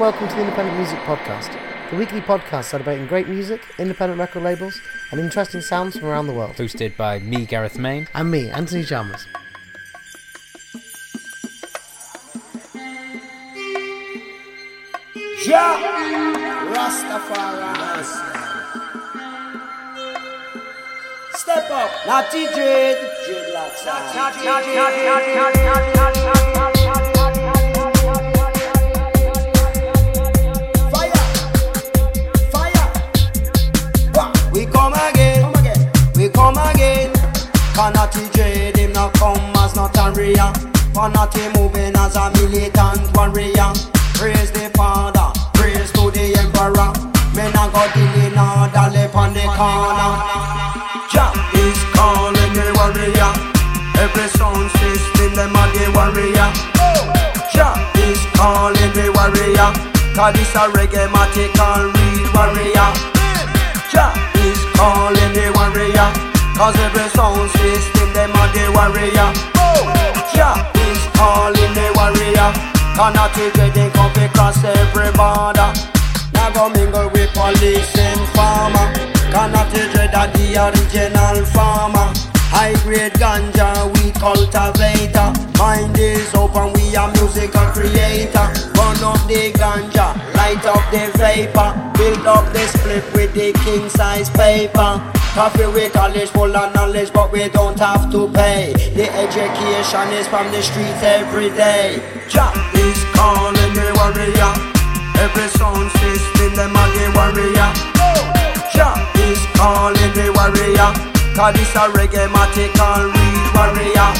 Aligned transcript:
Welcome 0.00 0.28
to 0.28 0.34
the 0.34 0.40
Independent 0.40 0.78
Music 0.78 0.98
Podcast, 1.00 1.54
the 1.90 1.96
weekly 1.96 2.22
podcast 2.22 2.64
celebrating 2.64 3.06
great 3.06 3.28
music, 3.28 3.60
independent 3.78 4.18
record 4.18 4.42
labels, 4.42 4.80
and 5.10 5.20
interesting 5.20 5.60
sounds 5.60 5.98
from 5.98 6.08
around 6.08 6.26
the 6.26 6.32
world. 6.32 6.56
Hosted 6.56 6.96
by 6.96 7.18
me, 7.18 7.44
Gareth 7.44 7.78
Main. 7.78 8.08
And 8.14 8.30
me, 8.30 8.48
Anthony 8.48 8.82
Chalmers. 8.82 9.26
Ja! 15.44 15.76
Rastafari. 16.72 18.04
Step 21.34 21.70
up, 21.70 21.90
Natty 22.06 22.46
Dread 22.54 22.96
Dreadlocks 23.26 24.40
We 34.52 34.66
come 34.66 34.94
again. 34.94 35.52
We 36.16 36.28
come 36.28 36.58
again. 36.58 37.12
Canatty 37.74 38.28
Dread 38.32 38.76
him 38.76 38.92
not 38.92 39.14
come 39.14 39.38
as 39.56 39.74
not 39.76 39.96
a 39.96 40.10
real. 40.12 40.52
Fanati 40.92 41.54
moving 41.56 41.94
as 41.96 42.16
a 42.16 42.30
militant 42.34 43.16
warrior 43.16 43.72
Praise 44.20 44.50
the 44.50 44.68
Father, 44.76 45.32
praise 45.54 45.90
to 45.92 46.10
the 46.10 46.36
Emperor. 46.36 46.92
Men 47.32 47.54
a 47.56 47.64
go 47.72 47.86
in 48.20 48.36
order, 48.36 48.86
left 48.92 49.14
on 49.14 49.32
the 49.32 49.46
corner. 49.56 50.12
Jah 51.08 51.32
is 51.56 51.78
calling 51.96 52.52
the 52.52 52.68
warrior. 52.76 53.32
Every 53.96 54.28
sound 54.36 54.68
system, 54.76 55.32
them 55.34 55.56
a 55.56 55.64
the 55.72 55.88
warrior. 55.96 56.50
Jah 57.54 57.72
is 57.96 58.20
calling 58.36 58.92
the 58.92 59.08
warrior. 59.14 59.72
Cause 60.12 60.34
this 60.34 60.54
a 60.54 60.68
reggae 60.74 61.08
matical 61.08 61.88
read 61.94 62.26
warrior. 62.34 62.92
Jah 63.90 64.29
calling 64.80 65.32
the 65.36 65.52
warrior. 65.56 66.08
Cause 66.56 66.76
every 66.80 67.08
sound 67.12 67.50
system, 67.60 68.08
them 68.16 68.32
a 68.32 68.44
the 68.56 68.64
warrior. 68.72 69.28
Jah 70.32 70.56
is 70.88 71.00
calling 71.16 71.72
the 71.76 71.86
warrior. 71.96 72.48
Cannot 72.96 73.30
take 73.36 73.60
it, 73.60 73.92
come 73.92 74.16
across 74.24 74.64
every 74.64 75.12
border. 75.12 75.70
Now 76.32 76.48
go 76.56 76.68
mingle 76.70 77.08
with 77.12 77.30
police 77.34 77.92
and 77.98 78.24
farmer. 78.34 78.86
Cannot 79.32 79.68
take 79.72 79.94
it, 80.02 80.10
that 80.12 80.32
the 80.32 80.48
original 80.64 81.44
farmer 81.52 82.29
High 82.50 82.74
grade 82.82 83.12
ganja, 83.14 83.86
we 83.94 84.10
cultivator. 84.10 85.30
Mind 85.56 85.96
is 85.96 86.34
open, 86.34 86.72
we 86.74 86.96
are 86.96 87.06
musical 87.12 87.66
creator. 87.70 88.46
Burn 88.74 88.98
up 89.06 89.22
the 89.30 89.54
ganja, 89.54 90.18
light 90.34 90.66
up 90.66 90.82
the 90.90 91.06
vapor. 91.14 91.70
Build 91.94 92.26
up 92.26 92.52
the 92.52 92.66
split 92.74 93.06
with 93.14 93.32
the 93.34 93.52
king 93.62 93.88
size 93.88 94.28
paper. 94.30 94.98
Coffee 95.32 95.66
with 95.66 95.92
college 95.92 96.28
full 96.30 96.56
of 96.56 96.74
knowledge 96.74 97.12
but 97.12 97.30
we 97.30 97.48
don't 97.48 97.78
have 97.78 98.10
to 98.10 98.28
pay. 98.32 98.72
The 98.98 99.06
education 99.14 100.08
is 100.18 100.26
from 100.26 100.50
the 100.50 100.60
streets 100.60 101.02
every 101.06 101.50
day. 101.50 102.02
Jah 102.28 102.50
is 102.74 102.98
calling 103.14 103.74
the 103.78 103.94
warrior. 103.94 104.52
Every 105.22 105.46
sound 105.54 105.88
system 106.02 106.54
them 106.58 106.74
a 106.74 106.84
the 106.98 107.06
warrior. 107.14 107.70
Jah 108.74 108.98
is 109.22 109.38
calling 109.54 110.12
the 110.18 110.34
warrior 110.34 111.09
Cause 111.40 111.54
this 111.54 111.74
a 111.74 111.88
reggae 111.96 112.28
matical 112.28 113.08
read 113.16 113.46
warrior. 113.56 114.12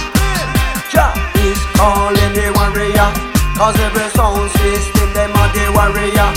Jah 0.89 1.13
is 1.45 1.61
calling 1.77 2.33
the 2.33 2.49
warrior. 2.57 3.13
Cause 3.61 3.77
every 3.77 4.09
sound 4.17 4.49
system 4.57 5.13
them 5.13 5.29
a 5.37 5.45
the 5.53 5.69
warrior. 5.77 6.33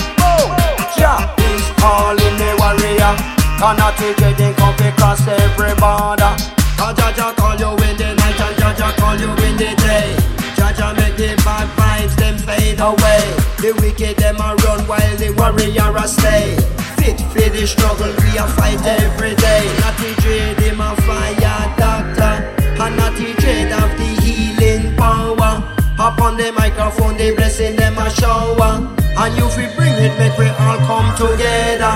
Jah 0.99 1.23
is 1.39 1.63
calling 1.79 2.35
the 2.35 2.51
warrior. 2.59 3.15
Cannot 3.63 3.95
take 3.95 4.19
it, 4.27 4.35
they 4.35 4.51
come 4.59 4.75
across 4.75 5.25
every 5.25 5.71
border. 5.79 6.35
Cause 6.75 6.97
Jah 6.99 7.13
Jah 7.15 7.31
call 7.31 7.55
you 7.55 7.71
in 7.87 7.95
the 7.95 8.15
night 8.19 8.41
and 8.43 8.57
Jah 8.59 8.75
Jah 8.75 8.91
call 8.99 9.15
you 9.15 9.31
in 9.47 9.55
the 9.55 9.71
day. 9.79 10.11
Jah 10.59 10.75
Jah 10.75 10.91
make 10.99 11.15
the 11.15 11.31
bad 11.47 11.71
vibes 11.79 12.13
them 12.19 12.37
fade 12.37 12.81
away. 12.83 13.23
The 13.63 13.71
wicked 13.79 14.17
them 14.17 14.35
a 14.35 14.51
run 14.67 14.83
while 14.83 15.15
the 15.15 15.31
warrior 15.39 15.95
a 15.95 16.05
stay. 16.09 16.59
Fit 16.99 17.19
for 17.31 17.49
the 17.55 17.67
struggle 17.67 18.11
we 18.19 18.37
a 18.37 18.47
fight 18.47 18.79
every 18.85 19.35
day. 19.35 19.63
Natty 19.79 20.13
Dread 20.21 20.62
him 20.73 20.81
a 20.81 20.95
fire 21.05 21.75
doctor 21.77 22.33
And 22.81 22.97
Natty 22.97 23.33
Dread 23.33 23.71
have 23.71 23.93
the 23.97 24.09
healing 24.21 24.95
power 24.97 25.61
Up 25.99 26.21
on 26.21 26.37
the 26.37 26.51
microphone 26.51 27.17
the 27.17 27.33
blessing 27.35 27.75
them 27.75 27.97
a 27.97 28.09
shower 28.09 28.81
And 28.97 29.37
you 29.37 29.47
fi 29.49 29.69
bring 29.75 29.93
it 29.93 30.17
make 30.17 30.37
we 30.37 30.47
all 30.49 30.77
come 30.89 31.09
together 31.15 31.93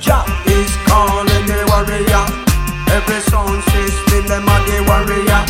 Jah 0.00 0.26
is 0.46 0.72
calling 0.90 1.46
the 1.46 1.62
warrior. 1.70 2.26
Every 2.90 3.20
sound 3.30 3.62
system, 3.70 4.26
them 4.26 4.48
a 4.48 4.56
the 4.66 4.82
warrior. 4.82 5.42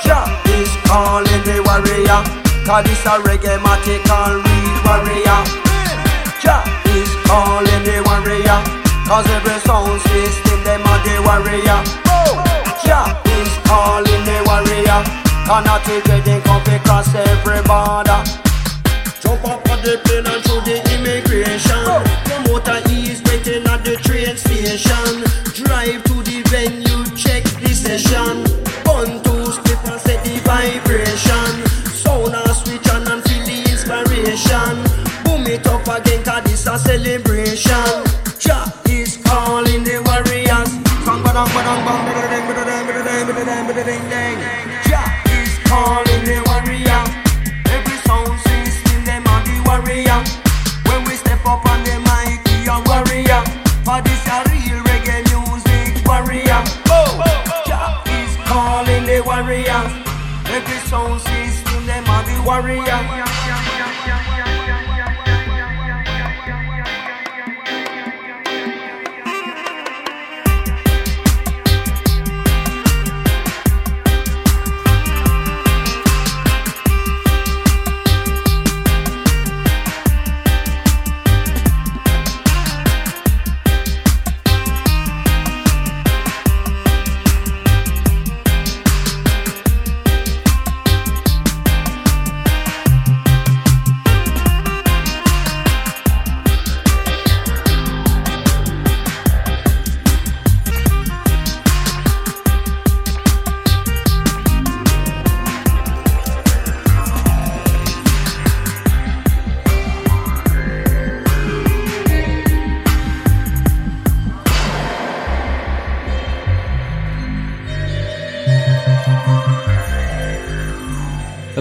Jah 0.00 0.24
is 0.48 0.72
calling 0.88 1.44
the 1.44 1.60
warrior. 1.68 2.24
Cause 2.64 2.84
this 2.86 3.04
a 3.04 3.20
reggae 3.20 3.60
matical 3.60 4.40
read 4.40 4.76
warrior. 4.88 5.40
Jah 6.40 6.64
is 6.86 7.10
calling 7.28 7.84
the 7.84 8.02
warrior. 8.06 8.79
Cause 9.10 9.26
every 9.26 9.58
sound 9.66 10.00
system, 10.02 10.62
them 10.62 10.82
a 10.86 10.94
the 11.02 11.18
warrior. 11.26 11.82
Jah 12.86 13.10
is 13.26 13.50
calling 13.66 14.22
the 14.22 14.38
warrior. 14.46 15.02
Cannot 15.50 15.82
take 15.82 16.06
it, 16.06 16.44
come 16.44 16.62
across 16.70 17.12
every 17.12 17.58
border. 17.66 18.22
Jump 19.18 19.42
up 19.50 19.66
on 19.66 19.82
the 19.82 19.98
plane 20.06 20.30
and 20.30 20.40
through 20.46 20.62
the 20.62 20.78
immigration. 20.94 21.90
Promoter 22.22 22.78
is 22.86 23.20
waiting 23.26 23.66
at 23.66 23.82
the 23.82 23.98
train 24.06 24.36
station. 24.38 25.26
Drive 25.58 26.04
to 26.06 26.22
the 26.22 26.46
venue, 26.46 27.02
check 27.18 27.42
the 27.58 27.74
session. 27.74 28.46
One, 28.86 29.18
two, 29.26 29.50
split 29.50 29.90
and 29.90 30.00
set 30.00 30.22
the 30.22 30.38
vibration. 30.46 31.66
Sound 31.98 32.36
a 32.36 32.54
switch 32.54 32.88
on 32.94 33.10
and 33.10 33.24
feel 33.26 33.42
the 33.42 33.58
inspiration. 33.74 34.78
Boom 35.26 35.50
it 35.50 35.66
up 35.66 35.82
again, 35.98 36.22
cause 36.22 36.44
this 36.44 36.68
a 36.68 36.78
celebration. 36.78 37.29
Bang, 41.70 41.86
badang, 41.86 42.02
badang, 42.02 42.30
bang, 42.30 42.44
bidadang, 42.50 42.82
bidadang, 42.82 43.22
bidadang, 43.30 43.62
bidadang, 43.62 43.62
bidadang, 43.70 44.02
dang. 44.10 44.38
Jah 44.90 45.06
is 45.38 45.54
calling 45.70 46.24
the 46.26 46.42
warrior. 46.50 47.02
Every 47.70 47.94
sound 48.02 48.34
system, 48.42 49.04
them 49.06 49.22
are 49.30 49.38
the 49.46 49.54
warrior. 49.62 50.18
When 50.90 51.06
we 51.06 51.14
step 51.14 51.38
up 51.46 51.62
on 51.70 51.78
the 51.86 52.02
mic, 52.02 52.42
we 52.50 52.66
are 52.66 52.82
warrior. 52.90 53.46
For 53.86 54.02
this 54.02 54.18
a 54.26 54.42
real 54.50 54.82
reggae 54.82 55.22
music 55.30 56.02
warrior. 56.02 56.58
Oh, 56.90 57.22
Jah 57.62 58.02
is 58.18 58.34
calling 58.50 59.06
the 59.06 59.22
warrior. 59.22 59.82
Every 60.50 60.78
sound 60.90 61.22
system, 61.22 61.86
them 61.86 62.02
are 62.10 62.24
the 62.26 62.42
warrior. 62.42 63.29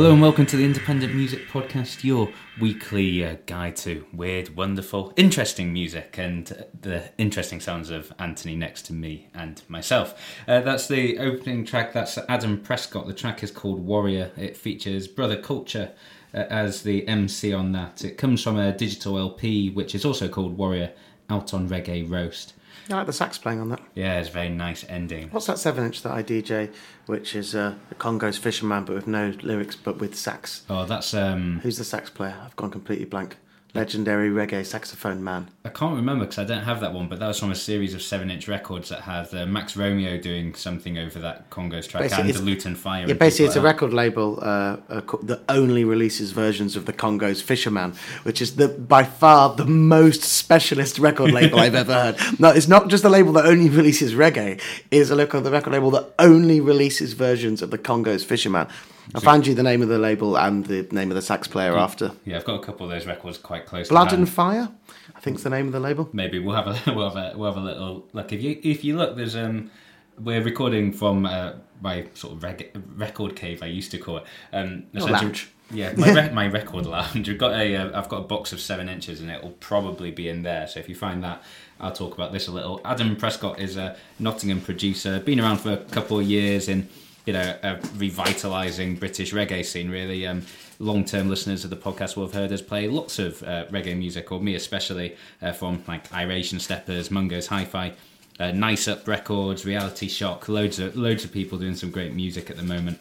Hello 0.10 0.16
and 0.16 0.24
welcome 0.24 0.48
to 0.48 0.58
the 0.58 0.66
Independent 0.66 1.14
Music 1.14 1.48
Podcast, 1.50 2.04
your 2.04 2.30
weekly 2.60 3.24
uh, 3.24 3.36
guide 3.46 3.76
to 3.76 4.08
weird, 4.12 4.56
wonderful, 4.56 5.14
interesting 5.16 5.72
music 5.72 6.18
and 6.18 6.52
uh, 6.52 6.64
the 6.82 7.12
interesting 7.20 7.60
sounds 7.60 7.92
of 7.92 8.12
Anthony 8.18 8.56
next 8.56 8.88
to 8.88 8.94
me 8.94 9.28
and 9.36 9.62
myself. 9.68 10.20
Uh, 10.48 10.62
that's 10.62 10.88
the 10.88 11.20
opening 11.20 11.64
track, 11.64 11.94
that's 11.94 12.18
Adam 12.28 12.60
Prescott. 12.60 13.06
The 13.06 13.14
track 13.14 13.44
is 13.44 13.52
called 13.52 13.86
Warrior. 13.86 14.32
It 14.36 14.58
features 14.58 15.08
Brother 15.08 15.40
Culture 15.40 15.92
uh, 16.34 16.38
as 16.50 16.82
the 16.82 17.08
MC 17.08 17.54
on 17.54 17.72
that. 17.74 18.04
It 18.04 18.18
comes 18.18 18.42
from 18.42 18.58
a 18.58 18.76
digital 18.76 19.16
LP, 19.16 19.70
which 19.70 19.94
is 19.94 20.06
also 20.06 20.28
called 20.28 20.58
Warrior 20.58 20.92
Out 21.30 21.54
on 21.54 21.70
Reggae 21.70 22.10
Roast. 22.10 22.56
I 22.90 22.94
like 22.94 23.06
the 23.06 23.14
sax 23.14 23.38
playing 23.38 23.60
on 23.60 23.70
that. 23.70 23.82
Yeah, 23.96 24.20
it's 24.20 24.30
a 24.30 24.32
very 24.32 24.50
nice 24.50 24.86
ending. 24.90 25.30
What's 25.30 25.48
that 25.48 25.60
seven 25.60 25.86
inch 25.86 26.02
that 26.04 26.12
I 26.12 26.24
DJ, 26.24 26.72
which 27.06 27.36
is 27.36 27.56
uh, 27.56 27.76
the 27.90 27.96
Congo's 27.96 28.38
Fisherman, 28.38 28.86
but 28.86 28.96
with 28.96 29.08
no 29.08 29.34
lyrics, 29.42 29.76
but 29.76 29.98
with 30.00 30.16
sax? 30.16 30.64
Oh, 30.70 30.86
that's 30.86 31.14
um, 31.14 31.60
Who's 31.64 31.78
the 31.78 31.84
sax 31.84 32.10
player? 32.10 32.36
I've 32.44 32.56
gone 32.56 32.72
completely 32.72 33.06
blank. 33.06 33.38
Legendary 33.76 34.32
reggae 34.32 34.66
saxophone 34.66 35.24
man. 35.24 35.48
I 35.64 35.70
can't 35.70 35.96
remember 35.96 36.26
because 36.26 36.40
I 36.40 36.44
don't 36.44 36.64
have 36.64 36.80
that 36.80 36.92
one, 36.92 37.08
but 37.08 37.20
that 37.20 37.28
was 37.28 37.40
from 37.40 37.52
a 37.52 37.56
series 37.56 37.94
of 37.94 38.02
seven-inch 38.02 38.48
records 38.48 38.90
that 38.90 39.02
had 39.02 39.32
uh, 39.32 39.46
Max 39.46 39.78
Romeo 39.78 40.18
doing 40.20 40.56
something 40.56 40.98
over 40.98 41.20
that 41.20 41.52
Congo's 41.52 41.86
track 41.86 42.02
Basically, 42.02 42.32
and 42.32 42.34
the 42.34 42.40
Lutan 42.40 42.76
Fyah. 42.76 43.08
Yeah, 43.08 43.14
basically, 43.14 43.46
it's 43.46 43.56
a 43.56 43.60
that. 43.60 43.66
record 43.66 43.94
label 43.94 44.40
uh, 44.42 44.78
uh, 44.90 45.02
that 45.22 45.42
only 45.50 45.84
releases 45.84 46.32
versions 46.32 46.76
of 46.76 46.88
the 46.88 46.94
Congo's 46.94 47.44
Fisherman, 47.44 47.94
which 48.24 48.42
is 48.42 48.56
the 48.56 48.70
by 48.70 49.04
far 49.04 49.54
the 49.54 49.66
most 49.66 50.24
specialist 50.24 50.98
record 50.98 51.32
label 51.32 51.60
I've 51.60 51.76
ever 51.76 51.94
heard. 51.94 52.18
No, 52.40 52.50
it's 52.50 52.68
not 52.68 52.88
just 52.88 53.04
a 53.04 53.10
label 53.10 53.34
that 53.34 53.46
only 53.46 53.70
releases 53.70 54.14
reggae; 54.14 54.54
it 54.54 54.62
is 54.90 55.12
a 55.12 55.16
record, 55.16 55.44
the 55.44 55.52
record 55.52 55.74
label 55.74 55.92
that 55.92 56.14
only 56.18 56.60
releases 56.60 57.14
versions 57.14 57.62
of 57.62 57.70
the 57.70 57.78
Congo's 57.78 58.24
Fisherman. 58.24 58.68
I'll 59.16 59.22
find 59.22 59.46
you 59.48 59.56
the 59.56 59.64
name 59.64 59.82
of 59.82 59.90
the 59.90 59.98
label 59.98 60.38
and 60.38 60.66
the 60.66 60.88
name 60.92 61.10
of 61.10 61.16
the 61.16 61.22
sax 61.22 61.48
player 61.48 61.78
after. 61.78 62.12
Yeah, 62.26 62.38
I've 62.38 62.46
got 62.46 62.62
a 62.62 62.64
couple 62.64 62.86
of 62.86 62.92
those 62.92 63.06
records 63.08 63.38
quite 63.38 63.66
close. 63.66 63.90
Blood 63.90 64.14
and 64.14 64.30
Fire, 64.30 64.70
I 65.16 65.20
think's 65.20 65.44
the 65.44 65.50
name 65.50 65.68
of 65.68 65.74
the 65.74 65.80
label. 65.80 66.10
maybe 66.14 66.40
we'll 66.40 66.56
have 66.56 66.68
a 66.68 66.80
we'll 66.96 67.10
have 67.10 67.18
a 67.18 67.38
we'll 67.38 67.52
have 67.52 67.62
a 67.62 67.66
little 67.66 68.08
look. 68.14 68.32
If 68.32 68.42
you 68.42 68.60
if 68.64 68.84
you 68.84 68.98
look, 68.98 69.16
there's 69.16 69.36
um 69.36 69.72
we're 70.20 70.44
recording 70.44 70.92
from 70.92 71.26
uh, 71.26 71.54
my 71.82 72.06
sort 72.14 72.34
of 72.34 72.44
reg- 72.44 72.76
record 72.96 73.36
cave 73.36 73.64
I 73.64 73.68
used 73.68 73.92
to 73.92 73.98
call 73.98 74.18
it. 74.18 74.24
Um, 74.52 74.86
lounge. 74.94 75.50
Yeah, 75.72 75.94
my 75.96 76.14
re- 76.14 76.30
my 76.34 76.48
record 76.48 76.86
lounge. 76.86 77.28
We've 77.28 77.38
got 77.38 77.54
a 77.54 77.76
uh, 77.76 77.98
I've 78.00 78.10
got 78.10 78.18
a 78.18 78.28
box 78.28 78.54
of 78.54 78.60
seven 78.60 78.90
inches 78.90 79.22
and 79.22 79.32
it 79.32 79.42
will 79.42 79.52
probably 79.60 80.12
be 80.12 80.28
in 80.30 80.44
there. 80.44 80.68
So 80.68 80.80
if 80.80 80.90
you 80.90 80.96
find 80.96 81.24
that, 81.24 81.42
I'll 81.80 81.94
talk 81.94 82.14
about 82.14 82.32
this 82.34 82.48
a 82.48 82.52
little. 82.52 82.82
Adam 82.86 83.16
Prescott 83.16 83.60
is 83.60 83.78
a 83.78 83.96
Nottingham 84.20 84.62
producer, 84.62 85.20
been 85.20 85.40
around 85.40 85.58
for 85.58 85.72
a 85.72 85.78
couple 85.78 86.20
of 86.20 86.26
years 86.26 86.68
in 86.68 86.90
you 87.30 87.34
know 87.34 87.56
a 87.62 87.76
revitalising 87.76 89.00
British 89.00 89.34
reggae 89.34 89.64
scene. 89.64 89.92
Really, 89.92 90.26
um, 90.26 90.42
long 90.80 91.06
term 91.06 91.30
listeners 91.30 91.64
of 91.64 91.70
the 91.70 91.76
podcast 91.76 92.16
will 92.16 92.26
have 92.26 92.34
heard 92.34 92.52
us 92.52 92.60
play 92.60 92.88
lots 92.88 93.20
of 93.20 93.44
uh, 93.44 93.66
reggae 93.68 93.96
music, 93.96 94.32
or 94.32 94.42
me 94.42 94.56
especially, 94.56 95.16
uh, 95.44 95.52
from 95.52 95.84
like 95.88 96.12
Iration 96.12 96.60
Steppers, 96.60 97.12
Mungo's 97.12 97.46
Hi-Fi. 97.46 97.94
Uh, 98.40 98.52
nice 98.52 98.88
up 98.88 99.08
records, 99.08 99.64
reality 99.64 100.08
shock, 100.08 100.50
loads 100.50 100.80
of 100.80 100.96
loads 100.96 101.24
of 101.24 101.32
people 101.32 101.60
doing 101.60 101.76
some 101.76 101.92
great 101.92 102.16
music 102.16 102.50
at 102.50 102.58
the 102.58 102.64
moment. 102.64 103.00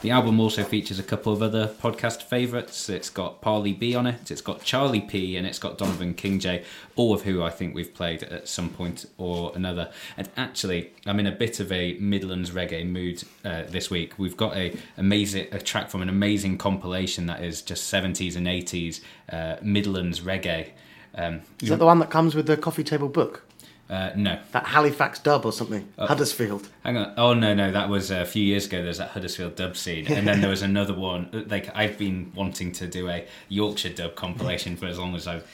The 0.00 0.12
album 0.12 0.38
also 0.38 0.62
features 0.62 1.00
a 1.00 1.02
couple 1.02 1.32
of 1.32 1.42
other 1.42 1.66
podcast 1.66 2.22
favourites. 2.22 2.88
It's 2.88 3.10
got 3.10 3.42
Parly 3.42 3.76
B 3.76 3.96
on 3.96 4.06
it, 4.06 4.30
it's 4.30 4.40
got 4.40 4.62
Charlie 4.62 5.00
P, 5.00 5.36
and 5.36 5.44
it's 5.44 5.58
got 5.58 5.76
Donovan 5.76 6.14
Kingjay, 6.14 6.64
all 6.94 7.12
of 7.12 7.22
who 7.22 7.42
I 7.42 7.50
think 7.50 7.74
we've 7.74 7.92
played 7.92 8.22
at 8.22 8.46
some 8.46 8.68
point 8.70 9.06
or 9.18 9.50
another. 9.56 9.90
And 10.16 10.28
actually, 10.36 10.92
I'm 11.04 11.18
in 11.18 11.26
a 11.26 11.32
bit 11.32 11.58
of 11.58 11.72
a 11.72 11.94
Midlands 11.94 12.52
reggae 12.52 12.88
mood 12.88 13.24
uh, 13.44 13.64
this 13.66 13.90
week. 13.90 14.16
We've 14.18 14.36
got 14.36 14.56
a 14.56 14.76
amazing 14.96 15.48
a 15.50 15.58
track 15.58 15.90
from 15.90 16.02
an 16.02 16.08
amazing 16.08 16.58
compilation 16.58 17.26
that 17.26 17.42
is 17.42 17.60
just 17.60 17.92
70s 17.92 18.36
and 18.36 18.46
80s 18.46 19.00
uh, 19.32 19.56
Midlands 19.62 20.20
reggae. 20.20 20.70
Um, 21.16 21.40
Is 21.60 21.70
that 21.70 21.80
the 21.80 21.86
one 21.86 21.98
that 21.98 22.10
comes 22.10 22.36
with 22.36 22.46
the 22.46 22.56
coffee 22.56 22.84
table 22.84 23.08
book? 23.08 23.47
Uh, 23.90 24.10
no, 24.16 24.38
That 24.52 24.66
Halifax 24.66 25.18
dub 25.18 25.46
or 25.46 25.52
something? 25.52 25.88
Huddersfield. 25.98 26.68
Hang 26.84 26.96
on. 26.98 27.14
Oh 27.16 27.32
no, 27.32 27.54
no, 27.54 27.72
that 27.72 27.88
was 27.88 28.10
a 28.10 28.26
few 28.26 28.42
years 28.42 28.66
ago. 28.66 28.82
There's 28.82 28.98
that 28.98 29.10
Huddersfield 29.10 29.56
dub 29.56 29.76
scene, 29.76 30.06
and 30.08 30.26
then 30.26 30.40
there 30.40 30.50
was 30.50 30.62
another 30.62 30.94
one. 30.94 31.46
Like 31.48 31.74
I've 31.74 31.96
been 31.96 32.32
wanting 32.34 32.72
to 32.72 32.86
do 32.86 33.08
a 33.08 33.26
Yorkshire 33.48 33.94
dub 33.94 34.14
compilation 34.14 34.76
for 34.76 34.86
as 34.86 34.98
long 34.98 35.14
as 35.14 35.26
I've 35.26 35.46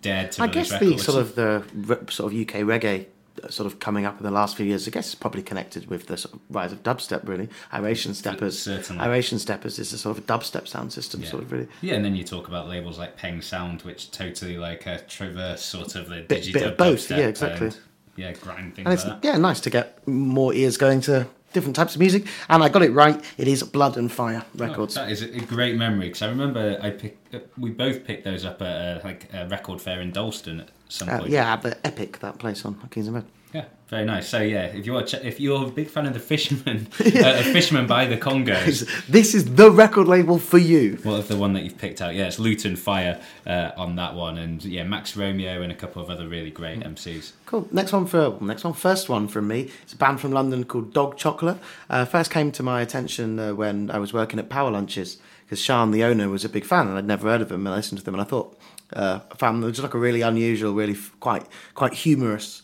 dared 0.00 0.32
to. 0.32 0.42
I 0.42 0.46
guess 0.48 0.70
the 0.70 0.86
records. 0.86 1.04
sort 1.04 1.20
of 1.20 1.34
the 1.36 1.62
sort 2.10 2.32
of 2.32 2.38
UK 2.38 2.62
reggae 2.62 3.02
uh, 3.02 3.04
sort 3.50 3.66
of 3.66 3.78
coming 3.80 4.04
up 4.04 4.18
in 4.18 4.24
the 4.24 4.30
last 4.30 4.56
few 4.56 4.66
years. 4.66 4.86
I 4.86 4.90
guess 4.90 5.06
it's 5.06 5.14
probably 5.14 5.42
connected 5.42 5.88
with 5.88 6.06
the 6.06 6.16
sort 6.16 6.34
of 6.34 6.40
rise 6.50 6.72
of 6.72 6.82
dubstep. 6.82 7.26
Really, 7.28 7.48
Iration 7.72 8.14
Steppers. 8.14 8.58
Certainly. 8.58 9.02
Iration 9.02 9.38
Steppers 9.38 9.78
is 9.78 9.92
a 9.92 9.98
sort 9.98 10.18
of 10.18 10.24
a 10.24 10.26
dubstep 10.26 10.66
sound 10.68 10.92
system. 10.92 11.22
Yeah. 11.22 11.30
Sort 11.30 11.42
of 11.42 11.52
really. 11.52 11.68
Yeah, 11.82 11.94
and 11.94 12.04
then 12.04 12.14
you 12.16 12.24
talk 12.24 12.48
about 12.48 12.68
labels 12.68 12.98
like 12.98 13.16
Peng 13.16 13.42
Sound, 13.42 13.82
which 13.82 14.10
totally 14.10 14.56
like 14.58 14.86
uh, 14.86 14.98
traverse 15.08 15.62
sort 15.62 15.94
of 15.94 16.08
the 16.08 16.22
Bit- 16.28 16.52
bit 16.52 16.62
of 16.62 16.76
both, 16.76 17.00
dubstep 17.08 17.18
yeah, 17.18 17.26
exactly. 17.26 17.66
and, 17.68 17.78
yeah, 18.16 18.32
grind 18.32 18.74
things 18.74 18.86
And 18.86 18.94
it's 18.94 19.04
like 19.04 19.20
that. 19.22 19.28
yeah 19.28 19.36
nice 19.36 19.60
to 19.60 19.70
get 19.70 20.06
more 20.08 20.54
ears 20.54 20.76
going 20.78 21.02
to 21.02 21.26
different 21.52 21.76
types 21.76 21.94
of 21.94 22.00
music. 22.00 22.26
And 22.50 22.62
I 22.62 22.68
got 22.68 22.82
it 22.82 22.92
right. 22.92 23.22
It 23.38 23.48
is 23.48 23.62
Blood 23.62 23.96
and 23.96 24.10
Fire 24.12 24.42
Oh, 24.44 24.58
Records. 24.66 24.94
that 24.94 25.10
is 25.10 25.22
a 25.22 25.26
a 25.36 25.40
great 25.40 25.76
memory 25.76 26.06
because 26.08 26.22
I 26.22 26.28
remember 26.28 26.78
I 26.82 26.90
picked. 26.90 27.34
uh, 27.34 27.38
We 27.58 27.70
both 27.70 28.04
picked 28.04 28.24
those 28.24 28.44
up 28.44 28.60
at 28.62 28.98
uh, 28.98 29.00
like 29.04 29.28
a 29.34 29.46
record 29.48 29.80
fair 29.80 30.00
in 30.00 30.12
Dalston 30.12 30.64
some 30.88 31.08
Uh, 31.08 31.18
point. 31.18 31.30
yeah, 31.30 31.56
the 31.56 31.76
Epic 31.86 32.18
that 32.20 32.38
place 32.38 32.64
on 32.64 32.76
Kings 32.90 33.08
Road. 33.10 33.24
Yeah, 33.54 33.64
very 33.88 34.04
nice. 34.04 34.28
So 34.28 34.40
yeah, 34.40 34.64
if 34.66 34.84
you're 34.84 35.00
a 35.00 35.04
ch- 35.04 35.14
if 35.24 35.40
you're 35.40 35.66
a 35.66 35.70
big 35.70 35.88
fan 35.88 36.04
of 36.04 36.12
the 36.12 36.20
Fisherman, 36.20 36.88
uh, 37.00 37.42
Fisherman 37.54 37.86
by 37.86 38.04
the 38.04 38.16
Congos, 38.18 38.86
This 39.08 39.34
is 39.34 39.54
the 39.54 39.70
record 39.70 40.08
label 40.08 40.38
for 40.38 40.58
you. 40.58 40.98
Well, 41.04 41.22
the 41.22 41.36
one 41.36 41.54
that 41.54 41.62
you've 41.62 41.78
picked 41.78 42.02
out? 42.02 42.14
Yeah, 42.14 42.26
it's 42.26 42.38
Lutan 42.38 42.76
Fyah 42.76 43.20
uh, 43.46 43.70
on 43.80 43.96
that 43.96 44.14
one, 44.14 44.36
and 44.36 44.62
yeah, 44.64 44.82
Max 44.84 45.16
Romeo 45.16 45.62
and 45.62 45.72
a 45.72 45.74
couple 45.76 46.02
of 46.02 46.10
other 46.10 46.28
really 46.28 46.50
great 46.50 46.80
MCs. 46.80 47.32
Cool. 47.46 47.66
Next 47.72 47.92
one 47.92 48.04
for 48.06 48.36
next 48.42 48.64
one, 48.64 48.74
first 48.74 49.08
one 49.08 49.26
from 49.28 49.48
me. 49.48 49.70
It's 49.84 49.92
a 49.94 49.96
band 49.96 50.20
from 50.20 50.32
London 50.32 50.64
called 50.64 50.92
Dog 50.92 51.16
Chocolate. 51.16 51.58
Uh, 51.88 52.04
first 52.04 52.30
came 52.30 52.50
to 52.52 52.62
my 52.62 52.82
attention 52.82 53.38
uh, 53.38 53.54
when 53.54 53.90
I 53.90 53.98
was 53.98 54.12
working 54.12 54.38
at 54.38 54.50
Power 54.50 54.70
Lunches 54.72 55.18
because 55.46 55.60
Sean, 55.60 55.92
the 55.92 56.02
owner, 56.02 56.28
was 56.28 56.44
a 56.44 56.48
big 56.48 56.64
fan, 56.64 56.88
and 56.88 56.98
I'd 56.98 57.06
never 57.06 57.28
heard 57.28 57.40
of 57.40 57.48
them. 57.48 57.64
And 57.66 57.72
I 57.72 57.76
listened 57.76 58.00
to 58.00 58.04
them, 58.04 58.14
and 58.14 58.20
I 58.20 58.24
thought, 58.24 58.55
uh, 58.92 59.20
them 59.38 59.62
just 59.70 59.82
like 59.82 59.94
a 59.94 59.98
really 59.98 60.22
unusual, 60.22 60.74
really 60.74 60.94
f- 60.94 61.14
quite 61.20 61.46
quite 61.74 61.94
humorous 61.94 62.62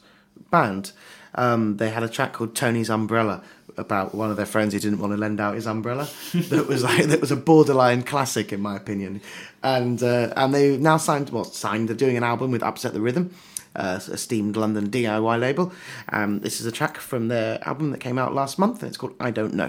band. 0.50 0.92
Um, 1.34 1.78
they 1.78 1.90
had 1.90 2.02
a 2.02 2.08
track 2.08 2.34
called 2.34 2.54
Tony's 2.54 2.90
Umbrella 2.90 3.42
about 3.76 4.14
one 4.14 4.30
of 4.30 4.36
their 4.36 4.46
friends 4.46 4.74
who 4.74 4.80
didn't 4.80 4.98
want 4.98 5.12
to 5.12 5.16
lend 5.16 5.40
out 5.40 5.54
his 5.54 5.66
umbrella. 5.66 6.08
that 6.34 6.66
was 6.66 6.82
like 6.82 7.06
that 7.06 7.20
was 7.20 7.30
a 7.30 7.36
borderline 7.36 8.02
classic 8.02 8.52
in 8.52 8.60
my 8.60 8.76
opinion. 8.76 9.20
And 9.62 10.02
uh, 10.02 10.32
and 10.36 10.54
they 10.54 10.76
now 10.76 10.96
signed 10.96 11.30
well 11.30 11.44
signed. 11.44 11.88
They're 11.88 11.96
doing 11.96 12.16
an 12.16 12.24
album 12.24 12.50
with 12.50 12.62
Upset 12.62 12.92
the 12.92 13.00
Rhythm, 13.00 13.34
uh, 13.74 14.00
esteemed 14.08 14.56
London 14.56 14.90
DIY 14.90 15.40
label. 15.40 15.72
Um, 16.10 16.40
this 16.40 16.60
is 16.60 16.66
a 16.66 16.72
track 16.72 16.98
from 16.98 17.28
their 17.28 17.66
album 17.66 17.90
that 17.90 17.98
came 18.00 18.18
out 18.18 18.34
last 18.34 18.58
month, 18.58 18.82
and 18.82 18.88
it's 18.88 18.96
called 18.96 19.14
I 19.20 19.30
Don't 19.30 19.54
Know. 19.54 19.68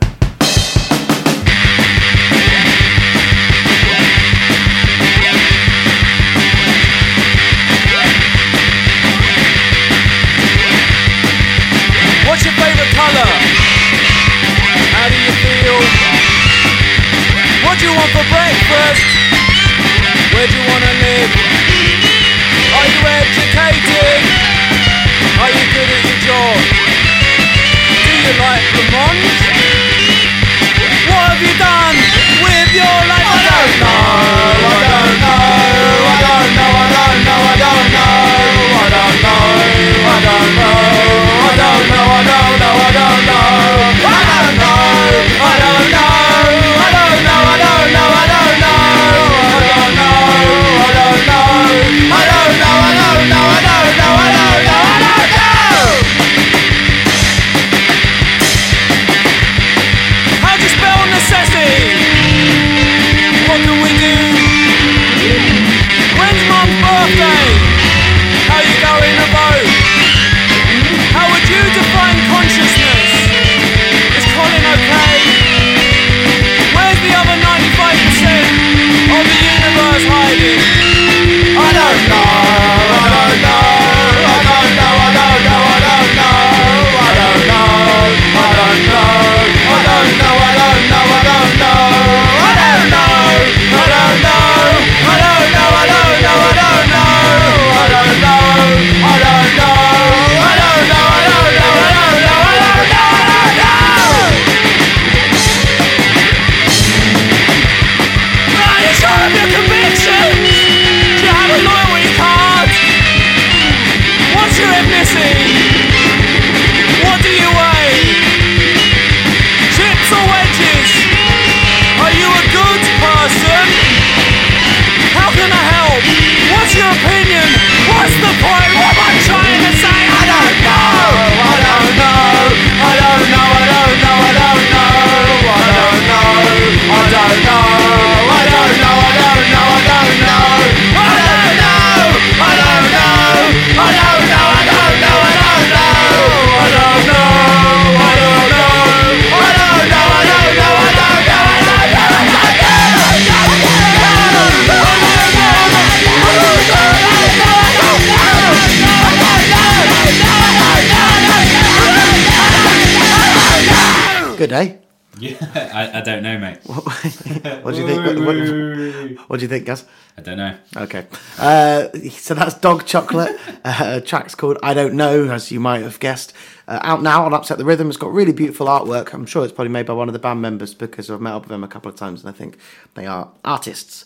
Eh? 164.54 164.78
Yeah, 165.20 165.38
I, 165.74 166.00
I 166.00 166.02
don't 166.02 166.24
know, 166.24 166.38
mate. 166.38 166.58
What 166.66 167.76
do 167.76 167.82
you 167.82 167.88
think? 167.88 168.06
What, 168.06 168.26
what, 168.26 169.30
what 169.30 169.40
do 169.40 169.44
you 169.44 169.48
think, 169.48 169.66
Gus? 169.66 169.86
I 170.18 170.22
don't 170.22 170.38
know. 170.38 170.56
Okay. 170.76 171.06
Uh, 171.38 171.90
so 172.10 172.34
that's 172.34 172.56
Dog 172.56 172.86
Chocolate. 172.86 173.40
Uh, 173.66 174.02
track's 174.02 174.36
called 174.36 174.58
I 174.62 174.74
Don't 174.74 174.94
Know, 174.94 175.32
as 175.32 175.50
you 175.50 175.58
might 175.62 175.84
have 175.84 175.98
guessed. 176.02 176.34
Uh, 176.68 176.80
out 176.84 177.02
now 177.02 177.26
on 177.26 177.34
Upset 177.34 177.58
the 177.58 177.64
Rhythm. 177.64 177.88
It's 177.88 177.96
got 177.96 178.12
really 178.12 178.34
beautiful 178.34 178.68
artwork. 178.68 179.14
I'm 179.14 179.26
sure 179.26 179.46
it's 179.46 179.54
probably 179.54 179.72
made 179.72 179.86
by 179.86 179.94
one 179.94 180.10
of 180.10 180.14
the 180.14 180.20
band 180.20 180.42
members 180.42 180.74
because 180.74 181.10
I've 181.10 181.22
met 181.22 181.32
up 181.34 181.44
with 181.44 181.50
them 181.50 181.64
a 181.64 181.68
couple 181.70 181.90
of 181.90 181.96
times 181.96 182.26
and 182.26 182.30
I 182.30 182.38
think 182.38 182.58
they 182.96 183.06
are 183.06 183.32
artists. 183.46 184.04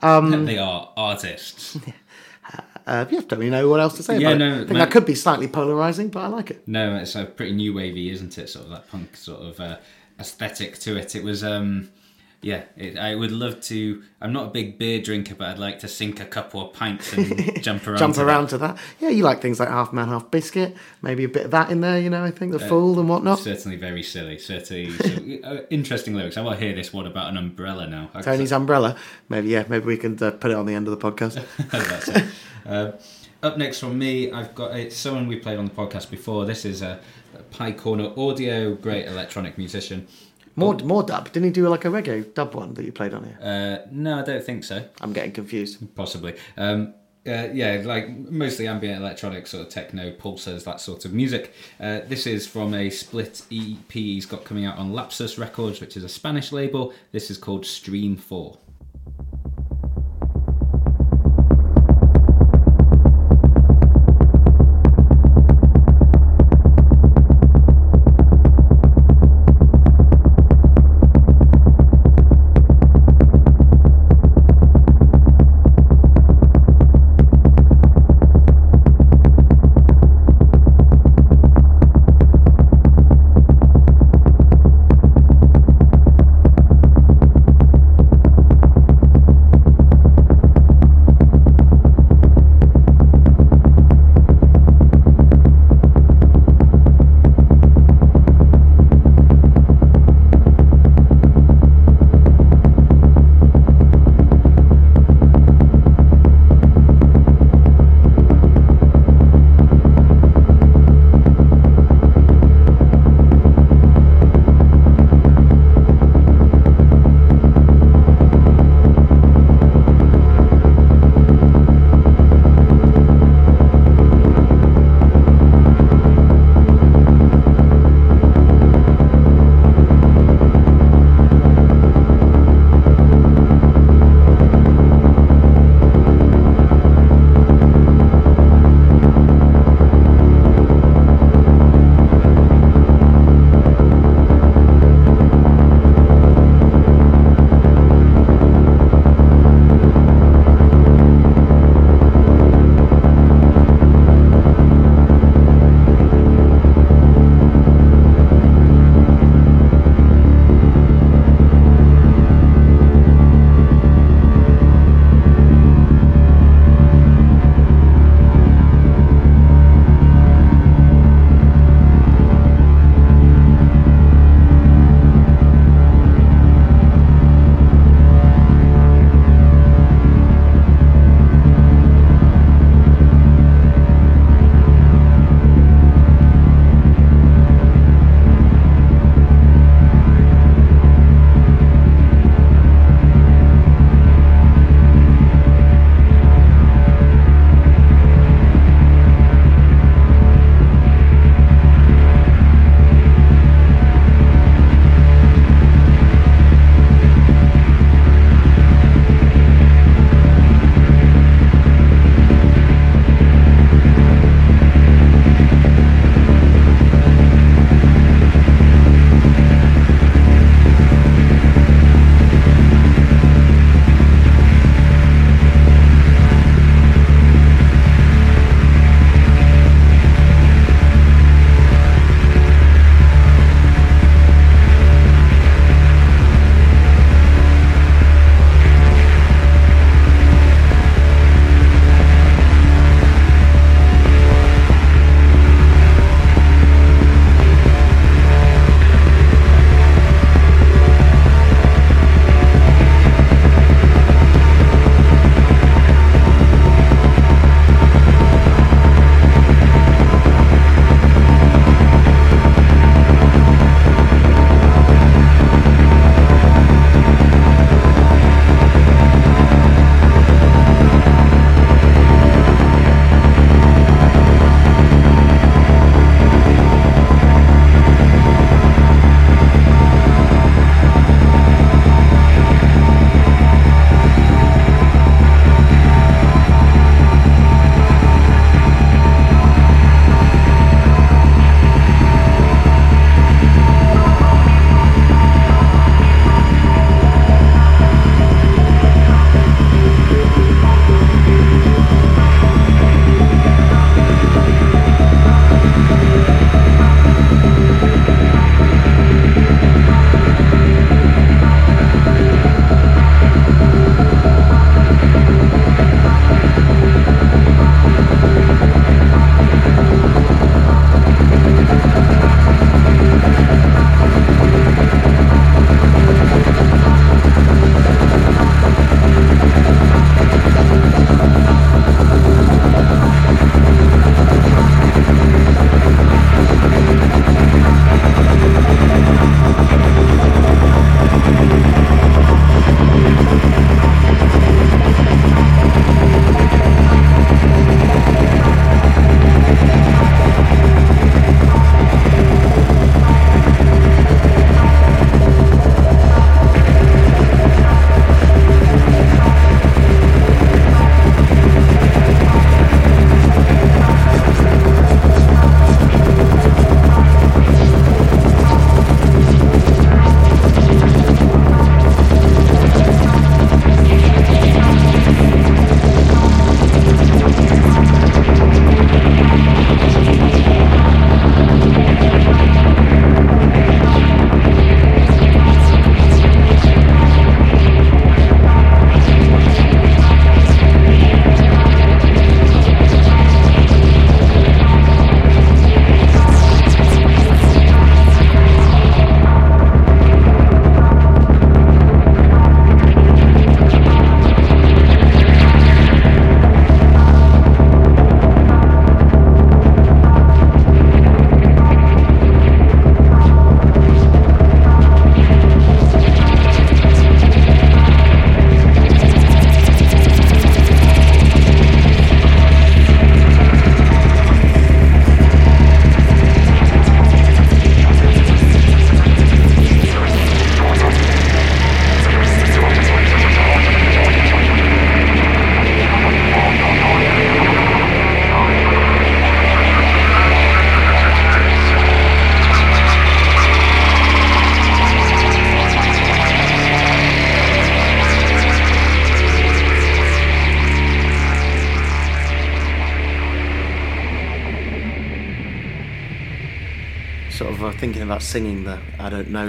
Um, 0.00 0.46
they 0.46 0.58
are 0.58 0.92
artists. 0.96 1.76
Uh, 2.90 3.06
yeah, 3.08 3.20
don't 3.20 3.38
really 3.38 3.50
know 3.50 3.68
what 3.68 3.78
else 3.78 3.96
to 3.96 4.02
say 4.02 4.18
Yeah, 4.18 4.30
about 4.30 4.38
no, 4.38 4.48
it. 4.48 4.54
I 4.54 4.64
think 4.64 4.70
that 4.70 4.90
could 4.90 5.06
be 5.06 5.14
slightly 5.14 5.46
polarising, 5.46 6.10
but 6.10 6.24
I 6.24 6.26
like 6.26 6.50
it. 6.50 6.66
No, 6.66 6.96
it's 6.96 7.14
a 7.14 7.24
pretty 7.24 7.52
new 7.52 7.72
wavy, 7.72 8.10
isn't 8.10 8.36
it? 8.36 8.48
Sort 8.48 8.64
of 8.64 8.70
that 8.72 8.88
punk 8.90 9.16
sort 9.16 9.42
of 9.42 9.60
uh, 9.60 9.76
aesthetic 10.18 10.76
to 10.80 10.96
it. 10.96 11.14
It 11.14 11.22
was, 11.22 11.44
um, 11.44 11.90
yeah. 12.42 12.62
It, 12.76 12.96
I 12.98 13.14
would 13.14 13.32
love 13.32 13.60
to. 13.62 14.02
I'm 14.20 14.32
not 14.32 14.46
a 14.46 14.50
big 14.50 14.78
beer 14.78 15.00
drinker, 15.00 15.34
but 15.34 15.48
I'd 15.48 15.58
like 15.58 15.78
to 15.80 15.88
sink 15.88 16.20
a 16.20 16.24
couple 16.24 16.60
of 16.66 16.72
pints 16.72 17.12
and 17.12 17.62
jump 17.62 17.86
around. 17.86 17.98
Jump 17.98 18.14
to 18.16 18.22
around 18.24 18.44
that. 18.44 18.50
to 18.50 18.58
that. 18.58 18.78
Yeah, 18.98 19.08
you 19.10 19.22
like 19.24 19.40
things 19.40 19.60
like 19.60 19.68
Half 19.68 19.92
Man, 19.92 20.08
Half 20.08 20.30
Biscuit. 20.30 20.76
Maybe 21.02 21.24
a 21.24 21.28
bit 21.28 21.44
of 21.46 21.50
that 21.50 21.70
in 21.70 21.80
there, 21.80 21.98
you 21.98 22.10
know, 22.10 22.24
I 22.24 22.30
think. 22.30 22.52
The 22.52 22.64
Uh, 22.64 22.68
Fool 22.68 22.98
and 22.98 23.08
whatnot. 23.08 23.38
Certainly 23.40 23.76
very 23.76 24.02
silly. 24.02 24.38
Certainly 24.38 24.90
so, 25.42 25.48
uh, 25.48 25.60
interesting 25.70 26.14
lyrics. 26.14 26.36
I 26.36 26.40
want 26.42 26.58
to 26.58 26.64
hear 26.64 26.74
this. 26.74 26.92
What 26.92 27.06
about 27.06 27.28
an 27.30 27.36
umbrella 27.36 27.86
now? 27.86 28.10
I- 28.14 28.22
Tony's 28.22 28.52
Umbrella. 28.52 28.96
Maybe, 29.28 29.48
yeah, 29.48 29.64
maybe 29.68 29.84
we 29.86 29.96
can 29.96 30.22
uh, 30.22 30.30
put 30.30 30.50
it 30.50 30.56
on 30.56 30.66
the 30.66 30.74
end 30.74 30.88
of 30.88 30.98
the 30.98 31.10
podcast. 31.10 31.42
That's 31.70 32.08
it. 32.08 32.24
Uh, 32.66 32.92
up 33.42 33.56
next 33.56 33.80
from 33.80 33.98
me, 33.98 34.30
I've 34.30 34.54
got 34.54 34.76
it's 34.76 34.96
someone 34.96 35.26
we 35.26 35.36
played 35.36 35.58
on 35.58 35.64
the 35.64 35.70
podcast 35.70 36.10
before. 36.10 36.44
This 36.44 36.64
is 36.64 36.82
a, 36.82 37.00
a 37.38 37.42
Pye 37.44 37.72
Corner 37.72 38.12
Audio, 38.16 38.74
great 38.74 39.06
electronic 39.06 39.56
musician. 39.56 40.06
More, 40.56 40.74
more 40.78 41.02
dub. 41.02 41.32
Didn't 41.32 41.44
he 41.44 41.50
do 41.52 41.68
like 41.68 41.84
a 41.84 41.88
reggae 41.88 42.34
dub 42.34 42.54
one 42.54 42.74
that 42.74 42.84
you 42.84 42.92
played 42.92 43.14
on 43.14 43.24
here? 43.24 43.38
Uh, 43.40 43.86
no, 43.90 44.18
I 44.18 44.22
don't 44.22 44.44
think 44.44 44.64
so. 44.64 44.84
I'm 45.00 45.12
getting 45.12 45.32
confused. 45.32 45.94
Possibly. 45.94 46.36
Um, 46.56 46.94
uh, 47.26 47.48
yeah, 47.52 47.82
like 47.84 48.08
mostly 48.08 48.66
ambient 48.66 49.00
electronic, 49.00 49.46
sort 49.46 49.66
of 49.66 49.72
techno, 49.72 50.10
pulsars, 50.12 50.64
that 50.64 50.80
sort 50.80 51.04
of 51.04 51.12
music. 51.12 51.52
Uh, 51.78 52.00
this 52.06 52.26
is 52.26 52.46
from 52.46 52.72
a 52.72 52.88
split 52.88 53.42
EP 53.52 53.92
he's 53.92 54.24
got 54.24 54.44
coming 54.44 54.64
out 54.64 54.78
on 54.78 54.92
Lapsus 54.92 55.38
Records, 55.38 55.80
which 55.80 55.96
is 55.96 56.04
a 56.04 56.08
Spanish 56.08 56.50
label. 56.50 56.94
This 57.12 57.30
is 57.30 57.36
called 57.36 57.66
Stream 57.66 58.16
4. 58.16 58.56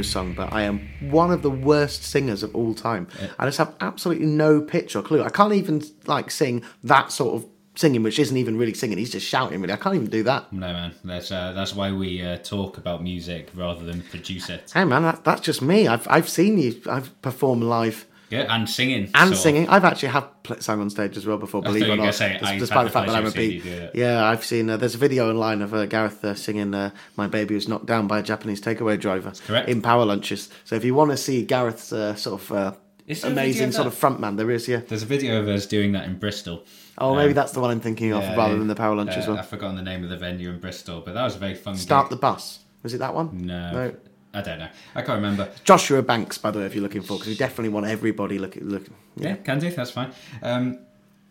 Song, 0.03 0.33
but 0.33 0.51
I 0.53 0.63
am 0.63 0.89
one 1.01 1.31
of 1.31 1.41
the 1.41 1.49
worst 1.49 2.03
singers 2.03 2.43
of 2.43 2.55
all 2.55 2.73
time. 2.73 3.07
I 3.39 3.45
just 3.45 3.57
have 3.57 3.75
absolutely 3.81 4.25
no 4.25 4.61
pitch 4.61 4.95
or 4.95 5.01
clue. 5.01 5.23
I 5.23 5.29
can't 5.29 5.53
even 5.53 5.83
like 6.05 6.31
sing 6.31 6.63
that 6.83 7.11
sort 7.11 7.35
of 7.35 7.49
singing, 7.75 8.03
which 8.03 8.19
isn't 8.19 8.35
even 8.35 8.57
really 8.57 8.73
singing. 8.73 8.97
He's 8.97 9.11
just 9.11 9.25
shouting. 9.25 9.61
Really, 9.61 9.73
I 9.73 9.77
can't 9.77 9.95
even 9.95 10.09
do 10.09 10.23
that. 10.23 10.51
No 10.51 10.71
man, 10.73 10.93
that's 11.03 11.31
uh, 11.31 11.53
that's 11.53 11.75
why 11.75 11.91
we 11.91 12.21
uh, 12.21 12.37
talk 12.37 12.77
about 12.77 13.03
music 13.03 13.49
rather 13.55 13.83
than 13.85 14.01
produce 14.03 14.49
it. 14.49 14.71
Hey 14.73 14.85
man, 14.85 15.03
that, 15.03 15.23
that's 15.23 15.41
just 15.41 15.61
me. 15.61 15.87
I've 15.87 16.07
I've 16.09 16.29
seen 16.29 16.57
you. 16.57 16.81
I've 16.89 17.19
performed 17.21 17.63
live. 17.63 18.05
Yeah, 18.31 18.53
and 18.55 18.69
singing 18.69 19.09
and 19.13 19.31
of. 19.33 19.37
singing. 19.37 19.67
I've 19.67 19.83
actually 19.83 20.09
have 20.09 20.29
sung 20.59 20.79
on 20.79 20.89
stage 20.89 21.17
as 21.17 21.25
well 21.25 21.37
before. 21.37 21.61
Believe 21.61 21.83
it 21.83 21.89
or 21.89 21.97
not, 21.97 22.13
say, 22.15 22.37
despite 22.57 22.59
the 22.59 22.67
fact 22.67 23.07
that 23.07 23.15
I'm 23.15 23.25
a 23.25 23.27
pleasure 23.27 23.27
of 23.27 23.33
seeing 23.33 23.49
beat. 23.49 23.65
you 23.65 23.71
do 23.71 23.81
it. 23.83 23.91
Yeah, 23.93 24.25
I've 24.25 24.45
seen. 24.45 24.69
Uh, 24.69 24.77
there's 24.77 24.95
a 24.95 24.97
video 24.97 25.29
online 25.29 25.61
of 25.61 25.73
uh, 25.73 25.85
Gareth 25.85 26.23
uh, 26.23 26.33
singing 26.33 26.73
uh, 26.73 26.91
"My 27.17 27.27
Baby 27.27 27.55
Was 27.55 27.67
Knocked 27.67 27.85
Down" 27.87 28.07
by 28.07 28.19
a 28.19 28.23
Japanese 28.23 28.61
takeaway 28.61 28.99
driver 28.99 29.33
in 29.67 29.81
power 29.81 30.05
lunches. 30.05 30.49
So 30.63 30.75
if 30.75 30.85
you 30.85 30.95
want 30.95 31.11
to 31.11 31.17
see 31.17 31.43
Gareth's 31.43 31.91
uh, 31.91 32.15
sort 32.15 32.41
of 32.41 32.51
uh, 32.51 32.73
Is 33.05 33.21
there 33.21 33.31
a 33.31 33.33
video 33.33 33.43
amazing 33.43 33.71
sort 33.73 33.87
of 33.87 33.93
frontman, 33.95 34.37
there 34.37 34.49
is. 34.49 34.67
Yeah. 34.67 34.77
There's 34.87 35.03
a 35.03 35.07
video 35.07 35.41
of 35.41 35.47
us 35.49 35.65
doing 35.65 35.91
that 35.91 36.05
in 36.05 36.17
Bristol. 36.17 36.63
Oh, 36.97 37.15
maybe 37.15 37.29
Um, 37.29 37.35
that's 37.35 37.51
the 37.51 37.59
one 37.59 37.71
I'm 37.71 37.79
thinking 37.79 38.13
of, 38.13 38.21
Yeah, 38.21 38.35
rather 38.35 38.57
than 38.57 38.67
the 38.67 38.75
power 38.75 38.95
lunches 38.95 39.27
one. 39.27 39.39
I've 39.39 39.47
forgotten 39.47 39.75
the 39.75 39.81
name 39.81 40.03
of 40.03 40.09
the 40.09 40.17
venue 40.17 40.49
in 40.49 40.59
Bristol, 40.59 41.01
but 41.03 41.13
that 41.15 41.23
was 41.23 41.35
a 41.35 41.39
very 41.39 41.55
fun. 41.55 41.75
Start 41.75 42.05
gig. 42.05 42.17
the 42.17 42.21
bus. 42.21 42.59
Was 42.83 42.93
it 42.93 42.99
that 42.99 43.13
one? 43.13 43.45
No, 43.45 43.71
No. 43.71 43.95
I 44.33 44.41
don't 44.41 44.59
know. 44.59 44.69
I 44.95 45.01
can't 45.01 45.17
remember. 45.17 45.49
Joshua 45.63 46.01
Banks, 46.01 46.37
by 46.37 46.51
the 46.51 46.59
way, 46.59 46.65
if 46.65 46.73
you're 46.73 46.83
looking 46.83 47.01
for, 47.01 47.17
because 47.17 47.27
we 47.27 47.35
definitely 47.35 47.69
want 47.69 47.85
everybody 47.87 48.39
looking. 48.39 48.69
Look, 48.69 48.83
Yeah, 49.17 49.35
can 49.35 49.59
do. 49.59 49.69
That's 49.69 49.91
fine. 49.91 50.13
Um, 50.41 50.79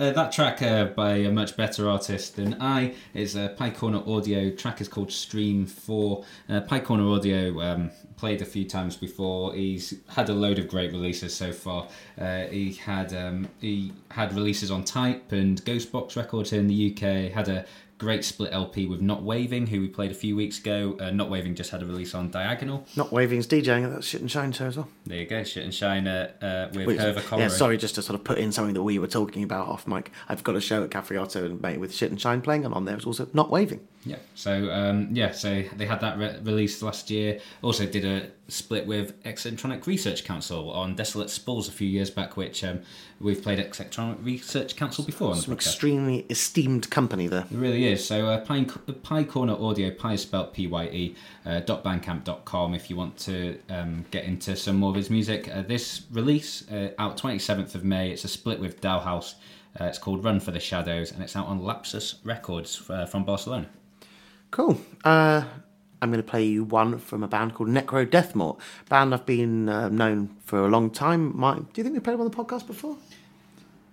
uh, 0.00 0.10
that 0.12 0.32
track 0.32 0.62
uh, 0.62 0.86
by 0.86 1.16
a 1.16 1.30
much 1.30 1.58
better 1.58 1.86
artist 1.86 2.36
than 2.36 2.56
I 2.58 2.94
is 3.12 3.36
a 3.36 3.50
Pye 3.50 3.68
Corner 3.68 4.02
Audio. 4.06 4.50
Track 4.50 4.80
is 4.80 4.88
called 4.88 5.12
Stream 5.12 5.66
Four. 5.66 6.24
Uh, 6.48 6.62
Pye 6.62 6.80
Corner 6.80 7.06
Audio 7.10 7.60
um, 7.60 7.90
played 8.16 8.40
a 8.40 8.46
few 8.46 8.64
times 8.64 8.96
before. 8.96 9.52
He's 9.52 9.94
had 10.08 10.30
a 10.30 10.32
load 10.32 10.58
of 10.58 10.68
great 10.68 10.92
releases 10.92 11.34
so 11.34 11.52
far. 11.52 11.86
Uh, 12.18 12.44
he 12.44 12.72
had 12.72 13.12
um, 13.12 13.48
he 13.60 13.92
had 14.10 14.32
releases 14.32 14.70
on 14.70 14.84
Type 14.84 15.32
and 15.32 15.62
Ghostbox 15.66 16.16
Records 16.16 16.48
here 16.48 16.60
in 16.60 16.66
the 16.66 16.92
UK. 16.92 17.30
Had 17.30 17.48
a 17.48 17.66
great 18.00 18.24
split 18.24 18.50
LP 18.52 18.86
with 18.86 19.02
Not 19.02 19.22
Waving, 19.22 19.66
who 19.66 19.80
we 19.82 19.88
played 19.88 20.10
a 20.10 20.14
few 20.14 20.34
weeks 20.34 20.58
ago. 20.58 20.96
Uh, 20.98 21.10
Not 21.10 21.28
Waving 21.28 21.54
just 21.54 21.70
had 21.70 21.82
a 21.82 21.86
release 21.86 22.14
on 22.14 22.30
Diagonal. 22.30 22.86
not 22.96 23.12
Waving's 23.12 23.46
DJing 23.46 23.84
at 23.84 23.92
that 23.94 24.02
shit 24.02 24.22
and 24.22 24.30
shine 24.30 24.52
show 24.52 24.66
as 24.66 24.76
well. 24.78 24.88
There 25.04 25.18
you 25.18 25.26
go, 25.26 25.44
Shit 25.44 25.64
and 25.64 25.74
Shine 25.74 26.08
uh, 26.08 26.30
uh, 26.40 26.68
with 26.74 26.86
Which- 26.86 26.98
Herva 26.98 27.20
Conroy. 27.20 27.44
yeah, 27.44 27.48
sorry, 27.48 27.76
just 27.76 27.94
to 27.96 28.02
sort 28.02 28.18
of 28.18 28.24
put 28.24 28.38
in 28.38 28.52
something 28.52 28.72
that 28.74 28.82
we 28.82 28.98
were 28.98 29.06
talking 29.06 29.42
about 29.42 29.68
off 29.68 29.86
mic. 29.86 30.10
I've 30.30 30.42
got 30.42 30.56
a 30.56 30.60
show 30.62 30.82
at 30.82 30.90
Cafe 30.90 31.14
Oto 31.16 31.44
and 31.44 31.60
mate 31.60 31.78
with 31.78 31.94
Shit 31.94 32.10
and 32.10 32.18
Shine 32.20 32.40
playing, 32.40 32.64
and 32.64 32.72
on 32.74 32.86
there 32.86 32.96
it's 32.96 33.06
also 33.06 33.28
not 33.34 33.50
waving. 33.50 33.86
Yeah. 34.04 34.16
So 34.34 34.70
um, 34.70 35.08
yeah, 35.12 35.32
so 35.32 35.62
they 35.76 35.84
had 35.84 36.00
that 36.00 36.18
re- 36.18 36.38
released 36.42 36.82
last 36.82 37.10
year. 37.10 37.38
Also 37.60 37.84
did 37.84 38.04
a 38.04 38.30
split 38.48 38.86
with 38.86 39.14
Eccentronic 39.24 39.86
Research 39.86 40.24
Council 40.24 40.70
on 40.70 40.94
Desolate 40.94 41.28
Spools 41.28 41.68
a 41.68 41.72
few 41.72 41.86
years 41.86 42.10
back, 42.10 42.36
which 42.36 42.64
um, 42.64 42.80
we've 43.20 43.42
played 43.42 43.58
Eccentronic 43.58 44.24
Research 44.24 44.74
Council 44.74 45.04
before 45.04 45.36
Some 45.36 45.52
extremely 45.52 46.24
esteemed 46.30 46.88
company 46.90 47.26
there. 47.26 47.44
It 47.50 47.56
really 47.56 47.92
is. 47.92 48.04
So 48.04 48.26
uh, 48.26 48.40
Pye, 48.40 48.66
Pye 49.02 49.24
Corner 49.24 49.54
Audio, 49.54 49.90
Pye 49.90 50.14
is 50.14 50.22
spelled 50.22 50.54
P-Y-E, 50.54 51.14
uh, 51.44 51.60
dot 51.60 51.84
bandcamp.com 51.84 52.74
if 52.74 52.88
you 52.88 52.96
want 52.96 53.18
to 53.18 53.58
um, 53.68 54.06
get 54.10 54.24
into 54.24 54.56
some 54.56 54.76
more 54.76 54.90
of 54.90 54.96
his 54.96 55.10
music. 55.10 55.54
Uh, 55.54 55.60
this 55.62 56.02
release, 56.10 56.68
uh, 56.70 56.92
out 56.98 57.18
27th 57.18 57.74
of 57.74 57.84
May, 57.84 58.10
it's 58.10 58.24
a 58.24 58.28
split 58.28 58.58
with 58.58 58.80
Dow 58.80 58.98
House. 58.98 59.34
Uh, 59.78 59.84
it's 59.84 59.98
called 59.98 60.24
Run 60.24 60.40
for 60.40 60.50
the 60.50 60.58
Shadows 60.58 61.12
and 61.12 61.22
it's 61.22 61.36
out 61.36 61.46
on 61.46 61.60
Lapsus 61.60 62.16
Records 62.24 62.82
uh, 62.90 63.06
from 63.06 63.24
Barcelona. 63.24 63.68
Cool. 64.50 64.80
Uh, 65.04 65.44
I'm 66.02 66.10
going 66.10 66.22
to 66.22 66.28
play 66.28 66.44
you 66.44 66.64
one 66.64 66.98
from 66.98 67.22
a 67.22 67.28
band 67.28 67.54
called 67.54 67.68
Necro 67.68 68.06
Deathmort. 68.06 68.58
Band 68.88 69.14
I've 69.14 69.26
been 69.26 69.68
uh, 69.68 69.88
known 69.88 70.36
for 70.44 70.60
a 70.60 70.68
long 70.68 70.90
time. 70.90 71.38
My, 71.38 71.56
do 71.56 71.66
you 71.76 71.82
think 71.84 71.94
we 71.94 72.00
played 72.00 72.14
them 72.14 72.22
on 72.22 72.30
the 72.30 72.36
podcast 72.36 72.66
before? 72.66 72.96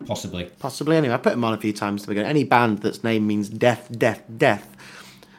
Possibly. 0.05 0.45
Possibly. 0.59 0.95
Anyway, 0.95 1.13
I 1.13 1.17
put 1.17 1.31
them 1.31 1.43
on 1.43 1.53
a 1.53 1.57
few 1.57 1.73
times 1.73 2.03
to 2.03 2.07
begin. 2.07 2.25
Any 2.25 2.43
band 2.43 2.79
that's 2.79 3.03
name 3.03 3.27
means 3.27 3.49
death, 3.49 3.87
death, 3.97 4.23
death, 4.37 4.75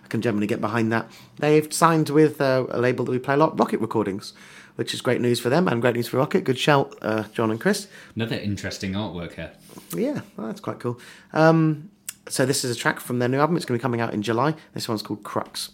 I 0.04 0.08
can 0.08 0.20
generally 0.20 0.46
get 0.46 0.60
behind 0.60 0.92
that. 0.92 1.10
They've 1.38 1.72
signed 1.72 2.10
with 2.10 2.40
uh, 2.40 2.66
a 2.70 2.80
label 2.80 3.04
that 3.04 3.12
we 3.12 3.18
play 3.18 3.34
a 3.34 3.36
lot, 3.36 3.58
Rocket 3.58 3.80
Recordings, 3.80 4.32
which 4.76 4.92
is 4.94 5.00
great 5.00 5.20
news 5.20 5.40
for 5.40 5.48
them 5.48 5.68
and 5.68 5.80
great 5.80 5.94
news 5.94 6.08
for 6.08 6.18
Rocket. 6.18 6.44
Good 6.44 6.58
shout, 6.58 6.96
uh, 7.02 7.24
John 7.32 7.50
and 7.50 7.60
Chris. 7.60 7.88
Another 8.14 8.36
interesting 8.36 8.92
artwork 8.92 9.34
here. 9.34 9.52
Yeah, 9.94 10.20
well, 10.36 10.48
that's 10.48 10.60
quite 10.60 10.80
cool. 10.80 11.00
Um, 11.32 11.90
so 12.28 12.46
this 12.46 12.64
is 12.64 12.76
a 12.76 12.78
track 12.78 13.00
from 13.00 13.18
their 13.18 13.28
new 13.28 13.38
album. 13.38 13.56
It's 13.56 13.64
going 13.64 13.78
to 13.78 13.80
be 13.80 13.82
coming 13.82 14.00
out 14.00 14.14
in 14.14 14.22
July. 14.22 14.54
This 14.74 14.88
one's 14.88 15.02
called 15.02 15.22
Crux. 15.22 15.70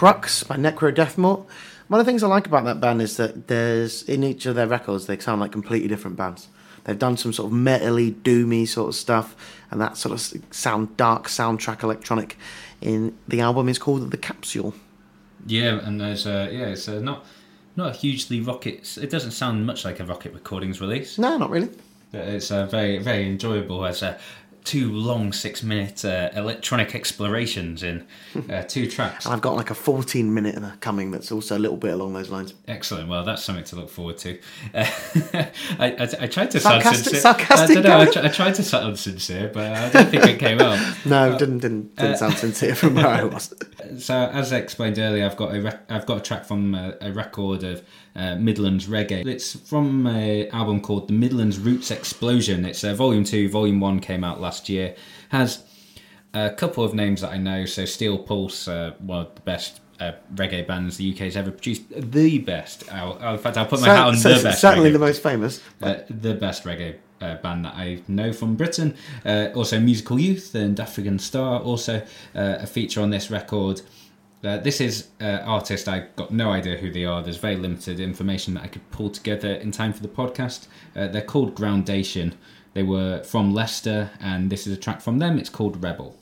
Crux 0.00 0.44
by 0.44 0.56
Necro 0.56 0.90
Deathmort. 0.96 1.44
One 1.88 2.00
of 2.00 2.06
the 2.06 2.10
things 2.10 2.22
I 2.22 2.26
like 2.26 2.46
about 2.46 2.64
that 2.64 2.80
band 2.80 3.02
is 3.02 3.18
that 3.18 3.48
there's 3.48 4.02
in 4.04 4.24
each 4.24 4.46
of 4.46 4.54
their 4.54 4.66
records 4.66 5.04
they 5.04 5.18
sound 5.18 5.42
like 5.42 5.52
completely 5.52 5.88
different 5.88 6.16
bands. 6.16 6.48
They've 6.84 6.98
done 6.98 7.18
some 7.18 7.34
sort 7.34 7.52
of 7.52 7.58
metally, 7.58 8.14
doomy 8.14 8.66
sort 8.66 8.88
of 8.88 8.94
stuff, 8.94 9.36
and 9.70 9.78
that 9.78 9.98
sort 9.98 10.14
of 10.14 10.42
sound 10.54 10.96
dark 10.96 11.28
soundtrack 11.28 11.82
electronic. 11.82 12.38
In 12.80 13.14
the 13.28 13.42
album 13.42 13.68
is 13.68 13.78
called 13.78 14.10
The 14.10 14.16
Capsule. 14.16 14.72
Yeah, 15.46 15.86
and 15.86 16.00
there's 16.00 16.26
uh, 16.26 16.48
yeah, 16.50 16.68
it's 16.68 16.88
uh, 16.88 17.00
not 17.00 17.26
not 17.76 17.94
a 17.94 17.98
hugely 17.98 18.40
rocket. 18.40 18.96
It 18.96 19.10
doesn't 19.10 19.32
sound 19.32 19.66
much 19.66 19.84
like 19.84 20.00
a 20.00 20.06
Rocket 20.06 20.32
Recordings 20.32 20.80
release. 20.80 21.18
No, 21.18 21.36
not 21.36 21.50
really. 21.50 21.68
It's 22.14 22.50
uh, 22.50 22.64
very 22.64 22.96
very 22.96 23.26
enjoyable 23.26 23.84
as 23.84 24.02
uh, 24.02 24.18
two 24.64 24.92
long 24.92 25.32
six 25.32 25.62
minute 25.62 26.04
uh, 26.04 26.30
electronic 26.34 26.94
explorations 26.94 27.82
in 27.82 28.06
uh, 28.48 28.62
two 28.62 28.86
tracks. 28.88 29.26
And 29.30 29.34
I've 29.34 29.42
got 29.42 29.54
like 29.54 29.70
a 29.70 29.74
14 29.74 30.32
minute 30.32 30.80
coming 30.80 31.10
that's 31.10 31.30
also 31.30 31.56
a 31.56 31.60
little 31.60 31.76
bit 31.76 31.92
along 31.92 32.14
those 32.14 32.30
lines. 32.30 32.54
Excellent. 32.66 33.08
Well, 33.08 33.24
that's 33.24 33.44
something 33.44 33.64
to 33.64 33.76
look 33.76 33.90
forward 33.90 34.18
to. 34.18 34.38
Uh, 34.74 34.86
I, 35.78 35.90
I, 35.98 36.08
I 36.20 36.26
tried 36.26 36.50
to 36.52 36.60
sound 36.60 36.82
sincere. 36.82 37.20
sarcastic, 37.20 37.78
I, 37.78 37.80
don't 37.80 37.84
know, 37.84 38.00
I, 38.00 38.06
tr- 38.06 38.18
I 38.20 38.28
tried 38.28 38.54
to 38.56 38.62
sound 38.62 38.98
sincere, 38.98 39.50
but 39.52 39.72
I 39.72 39.88
don't 39.90 40.10
think 40.10 40.24
it 40.24 40.38
came 40.38 40.60
out. 40.60 40.78
No, 41.04 41.36
didn't 41.38 41.58
didn't, 41.58 41.96
didn't 41.96 42.18
sound 42.18 42.34
sincere 42.34 42.74
from 42.74 42.94
where 42.94 43.06
I 43.06 43.24
was. 43.24 43.54
So, 43.98 44.14
as 44.14 44.52
I 44.52 44.58
explained 44.58 44.98
earlier, 44.98 45.24
I've 45.24 45.36
got 45.36 45.54
a 45.54 45.80
I've 45.88 46.06
got 46.06 46.18
a 46.18 46.20
track 46.20 46.44
from 46.44 46.74
a, 46.74 46.94
a 47.00 47.12
record 47.12 47.64
of 47.64 47.82
uh, 48.20 48.36
Midlands 48.36 48.86
reggae. 48.86 49.26
It's 49.26 49.58
from 49.68 50.06
an 50.06 50.48
album 50.50 50.80
called 50.80 51.08
The 51.08 51.14
Midlands 51.14 51.58
Roots 51.58 51.90
Explosion. 51.90 52.64
It's 52.64 52.84
uh, 52.84 52.94
Volume 52.94 53.24
Two. 53.24 53.48
Volume 53.48 53.80
One 53.80 53.98
came 54.00 54.22
out 54.24 54.40
last 54.40 54.68
year. 54.68 54.94
Has 55.30 55.64
a 56.34 56.50
couple 56.50 56.84
of 56.84 56.92
names 56.94 57.22
that 57.22 57.30
I 57.32 57.38
know. 57.38 57.64
So, 57.64 57.84
Steel 57.84 58.18
Pulse, 58.18 58.68
uh, 58.68 58.92
one 59.00 59.26
of 59.26 59.34
the 59.34 59.40
best. 59.42 59.80
Uh, 59.98 60.12
reggae 60.34 60.66
bands 60.66 60.96
the 60.96 61.12
UK's 61.12 61.36
ever 61.36 61.50
produced, 61.50 61.82
the 61.94 62.38
best. 62.38 62.90
I'll, 62.90 63.34
in 63.34 63.38
fact, 63.38 63.58
I'll 63.58 63.66
put 63.66 63.82
my 63.82 63.88
hat 63.88 64.06
on 64.06 64.16
So- 64.16 64.32
the 64.32 64.44
best. 64.44 64.58
certainly 64.62 64.88
reggae 64.88 64.92
the 64.94 64.98
most 64.98 65.22
famous. 65.22 65.60
uh, 65.82 65.96
the 66.08 66.32
best 66.32 66.64
reggae 66.64 66.94
uh, 67.20 67.34
band 67.42 67.66
that 67.66 67.74
I 67.74 68.00
know 68.08 68.32
from 68.32 68.56
Britain. 68.56 68.94
Uh, 69.26 69.48
also, 69.54 69.78
Musical 69.78 70.18
Youth 70.18 70.54
and 70.54 70.80
African 70.80 71.18
Star, 71.18 71.60
also 71.60 71.96
uh, 72.34 72.56
a 72.60 72.66
feature 72.66 73.02
on 73.02 73.10
this 73.10 73.30
record. 73.30 73.82
Uh, 74.42 74.56
this 74.56 74.80
is 74.80 75.08
uh, 75.20 75.40
artist 75.44 75.86
I 75.86 76.06
got 76.16 76.30
no 76.30 76.50
idea 76.50 76.78
who 76.78 76.90
they 76.90 77.04
are. 77.04 77.22
There's 77.22 77.36
very 77.36 77.56
limited 77.56 78.00
information 78.00 78.54
that 78.54 78.64
I 78.64 78.68
could 78.68 78.90
pull 78.90 79.10
together 79.10 79.52
in 79.54 79.70
time 79.70 79.92
for 79.92 80.02
the 80.02 80.08
podcast. 80.08 80.66
Uh, 80.96 81.08
they're 81.08 81.20
called 81.20 81.54
Groundation. 81.54 82.34
They 82.72 82.82
were 82.82 83.22
from 83.22 83.52
Leicester, 83.52 84.10
and 84.20 84.50
this 84.50 84.66
is 84.66 84.72
a 84.72 84.78
track 84.78 85.02
from 85.02 85.18
them. 85.18 85.38
It's 85.38 85.50
called 85.50 85.82
Rebel. 85.82 86.16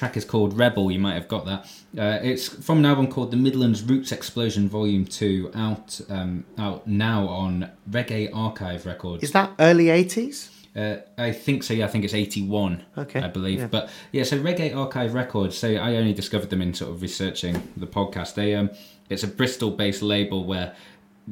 Track 0.00 0.16
is 0.16 0.24
called 0.24 0.56
Rebel. 0.56 0.90
You 0.90 0.98
might 0.98 1.12
have 1.12 1.28
got 1.28 1.44
that. 1.44 1.60
Uh, 1.96 2.18
it's 2.22 2.48
from 2.48 2.78
an 2.78 2.86
album 2.86 3.06
called 3.06 3.30
The 3.30 3.36
Midlands 3.36 3.82
Roots 3.82 4.12
Explosion 4.12 4.66
Volume 4.66 5.04
Two, 5.04 5.50
out 5.54 6.00
um, 6.08 6.44
out 6.56 6.86
now 6.86 7.28
on 7.28 7.70
Reggae 7.88 8.30
Archive 8.34 8.86
Records. 8.86 9.22
Is 9.22 9.32
that 9.32 9.52
early 9.58 9.86
80s? 9.86 10.48
Uh, 10.74 11.02
I 11.18 11.32
think 11.32 11.62
so. 11.64 11.74
Yeah, 11.74 11.84
I 11.84 11.88
think 11.88 12.04
it's 12.04 12.14
eighty-one. 12.14 12.84
Okay, 12.96 13.20
I 13.20 13.26
believe. 13.28 13.58
yeah. 13.58 13.66
But 13.66 13.90
yeah, 14.12 14.22
so 14.22 14.38
Reggae 14.38 14.74
Archive 14.74 15.12
Records. 15.14 15.58
So 15.58 15.68
I 15.74 15.96
only 15.96 16.14
discovered 16.14 16.48
them 16.48 16.62
in 16.62 16.72
sort 16.72 16.92
of 16.92 17.02
researching 17.02 17.60
the 17.76 17.88
podcast. 17.88 18.34
They 18.34 18.54
um, 18.54 18.70
it's 19.10 19.24
a 19.24 19.26
Bristol-based 19.26 20.00
label 20.00 20.44
where 20.44 20.74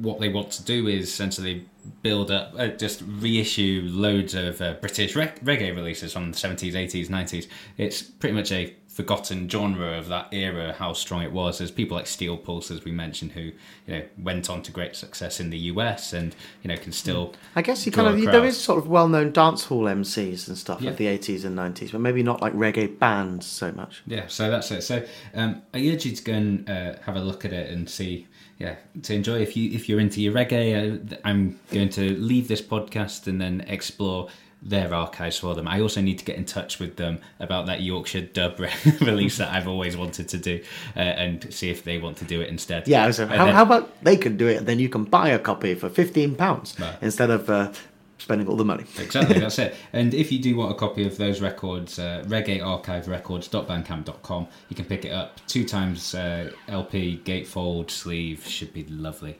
what 0.02 0.20
they 0.20 0.28
want 0.28 0.50
to 0.52 0.62
do 0.64 0.86
is 0.88 1.08
essentially 1.08 1.66
build 2.02 2.30
up, 2.30 2.52
uh, 2.58 2.68
just 2.68 3.02
reissue 3.06 3.82
loads 3.84 4.34
of 4.34 4.60
uh, 4.60 4.74
British 4.74 5.16
reg- 5.16 5.40
reggae 5.44 5.74
releases 5.74 6.12
from 6.12 6.32
the 6.32 6.36
seventies, 6.38 6.74
eighties, 6.76 7.08
nineties. 7.10 7.48
It's 7.76 8.02
pretty 8.02 8.34
much 8.34 8.52
a 8.52 8.74
forgotten 8.88 9.48
genre 9.48 9.96
of 9.96 10.08
that 10.08 10.26
era, 10.32 10.74
how 10.76 10.92
strong 10.92 11.22
it 11.22 11.30
was. 11.30 11.58
There's 11.58 11.70
people 11.70 11.96
like 11.96 12.06
Steel 12.08 12.36
Pulse, 12.36 12.70
as 12.72 12.84
we 12.84 12.90
mentioned, 12.90 13.32
who 13.32 13.40
you 13.42 13.54
know 13.86 14.02
went 14.20 14.50
on 14.50 14.60
to 14.62 14.72
great 14.72 14.96
success 14.96 15.38
in 15.40 15.50
the 15.50 15.58
US 15.72 16.12
and 16.12 16.34
you 16.62 16.68
know 16.68 16.76
can 16.76 16.92
still. 16.92 17.34
I 17.56 17.62
guess 17.62 17.86
you 17.86 17.92
kind 17.92 18.08
of 18.08 18.20
there 18.32 18.50
sort 18.52 18.78
of 18.78 18.88
well-known 18.88 19.32
dance 19.32 19.64
hall 19.64 19.84
MCs 19.84 20.48
and 20.48 20.58
stuff 20.58 20.80
Yeah. 20.80 20.90
of 20.90 20.96
the 20.96 21.06
80s 21.06 21.44
and 21.44 21.56
90s, 21.56 21.92
but 21.92 22.00
maybe 22.00 22.22
not 22.22 22.40
like 22.42 22.54
reggae 22.54 22.98
bands 22.98 23.46
so 23.46 23.72
much. 23.72 24.02
Yeah, 24.06 24.26
so 24.26 24.50
that's 24.50 24.70
it. 24.70 24.82
So 24.82 25.04
um, 25.34 25.62
I 25.72 25.78
urge 25.88 26.04
you 26.06 26.14
to 26.16 26.22
go 26.22 26.32
and 26.32 26.68
uh, 26.68 26.94
have 27.04 27.16
a 27.16 27.20
look 27.20 27.44
at 27.44 27.52
it 27.52 27.70
and 27.70 27.88
see, 27.88 28.26
yeah, 28.58 28.76
to 29.02 29.14
enjoy. 29.14 29.38
If 29.40 29.56
you 29.56 29.70
if 29.72 29.88
you're 29.88 30.00
into 30.00 30.20
your 30.20 30.32
reggae, 30.34 31.12
uh, 31.12 31.16
I'm 31.24 31.58
going 31.70 31.88
to 31.90 32.16
leave 32.16 32.48
this 32.48 32.60
podcast 32.62 33.26
and 33.26 33.40
then 33.40 33.60
explore 33.68 34.28
their 34.60 34.92
archives 34.92 35.38
for 35.38 35.54
them. 35.54 35.68
I 35.68 35.80
also 35.80 36.00
need 36.00 36.18
to 36.18 36.24
get 36.24 36.36
in 36.36 36.44
touch 36.44 36.80
with 36.80 36.96
them 36.96 37.20
about 37.38 37.66
that 37.66 37.80
Yorkshire 37.82 38.22
dub 38.22 38.58
re- 38.58 38.72
release 39.00 39.36
that 39.38 39.52
I've 39.54 39.68
always 39.68 39.96
wanted 39.96 40.28
to 40.30 40.36
do, 40.38 40.60
uh, 40.96 40.98
and 41.00 41.54
see 41.54 41.70
if 41.70 41.84
they 41.84 41.98
want 41.98 42.16
to 42.16 42.24
do 42.24 42.40
it 42.40 42.48
instead. 42.48 42.88
Yeah, 42.88 43.08
so 43.12 43.28
how, 43.28 43.44
then- 43.44 43.54
how 43.54 43.62
about 43.62 44.02
they 44.02 44.16
can 44.16 44.36
do 44.36 44.48
it 44.48 44.56
and 44.56 44.66
then 44.66 44.80
you 44.80 44.88
can 44.88 45.04
buy 45.04 45.28
a 45.28 45.38
copy 45.38 45.74
for 45.76 45.88
£15 45.88 46.80
Right. 46.80 46.96
instead 47.00 47.30
of 47.30 47.48
uh, 47.48 47.70
spending 48.18 48.48
all 48.48 48.56
the 48.56 48.64
money. 48.64 48.84
Exactly, 48.98 49.38
that's 49.40 49.58
it. 49.58 49.74
And 49.92 50.12
if 50.12 50.30
you 50.30 50.38
do 50.38 50.56
want 50.56 50.72
a 50.72 50.74
copy 50.74 51.06
of 51.06 51.16
those 51.16 51.40
records, 51.40 51.98
uh, 51.98 52.22
reggaearchiverecords.bandcamp.com, 52.26 54.48
you 54.68 54.76
can 54.76 54.84
pick 54.84 55.04
it 55.04 55.12
up 55.12 55.40
two 55.46 55.64
times 55.64 56.14
uh, 56.14 56.50
LP, 56.68 57.22
gatefold, 57.24 57.90
sleeve, 57.90 58.46
should 58.46 58.74
be 58.74 58.84
lovely. 58.84 59.38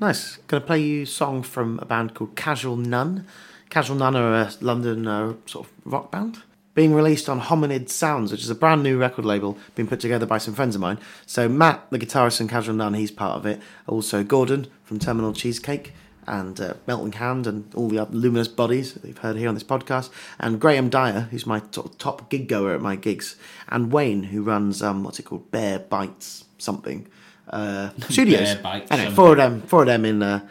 Nice. 0.00 0.36
Going 0.48 0.60
to 0.60 0.66
play 0.66 0.80
you 0.80 1.02
a 1.02 1.06
song 1.06 1.42
from 1.42 1.78
a 1.80 1.84
band 1.84 2.14
called 2.14 2.34
Casual 2.34 2.76
Nun. 2.76 3.26
Casual 3.70 3.96
Nun 3.96 4.16
are 4.16 4.34
a 4.34 4.50
London 4.60 5.06
uh, 5.06 5.34
sort 5.46 5.66
of 5.66 5.72
rock 5.84 6.10
band. 6.10 6.42
Being 6.74 6.92
released 6.92 7.28
on 7.28 7.40
Hominid 7.40 7.88
Sounds, 7.88 8.32
which 8.32 8.42
is 8.42 8.50
a 8.50 8.54
brand 8.54 8.82
new 8.82 8.98
record 8.98 9.24
label 9.24 9.56
being 9.76 9.86
put 9.86 10.00
together 10.00 10.26
by 10.26 10.38
some 10.38 10.54
friends 10.54 10.74
of 10.74 10.80
mine. 10.80 10.98
So 11.24 11.48
Matt, 11.48 11.86
the 11.90 12.00
guitarist 12.00 12.40
in 12.40 12.48
Casual 12.48 12.74
Nun, 12.74 12.94
he's 12.94 13.12
part 13.12 13.36
of 13.36 13.46
it. 13.46 13.60
Also 13.86 14.24
Gordon 14.24 14.66
from 14.82 14.98
Terminal 14.98 15.32
Cheesecake 15.32 15.92
and 16.26 16.60
uh, 16.60 16.74
Melting 16.86 17.12
Hand 17.12 17.46
and 17.46 17.72
all 17.74 17.88
the 17.88 17.98
other 17.98 18.14
luminous 18.14 18.48
bodies 18.48 18.94
that 18.94 19.06
you've 19.06 19.18
heard 19.18 19.36
here 19.36 19.48
on 19.48 19.54
this 19.54 19.64
podcast. 19.64 20.10
And 20.38 20.60
Graham 20.60 20.88
Dyer, 20.88 21.28
who's 21.30 21.46
my 21.46 21.58
of 21.58 21.98
top 21.98 22.30
gig 22.30 22.48
goer 22.48 22.74
at 22.74 22.80
my 22.80 22.96
gigs. 22.96 23.36
And 23.68 23.92
Wayne, 23.92 24.24
who 24.24 24.42
runs, 24.42 24.82
um, 24.82 25.04
what's 25.04 25.18
it 25.18 25.24
called? 25.24 25.50
Bear 25.50 25.78
Bites 25.78 26.44
something. 26.58 27.06
Uh, 27.48 27.90
studios. 28.08 28.54
Bear 28.54 28.62
Bites 28.62 28.90
Anyway, 28.90 29.14
four 29.14 29.32
of 29.32 29.38
them, 29.38 29.62
four 29.62 29.82
of 29.82 29.86
them 29.86 30.04
in 30.04 30.22
uh, 30.22 30.46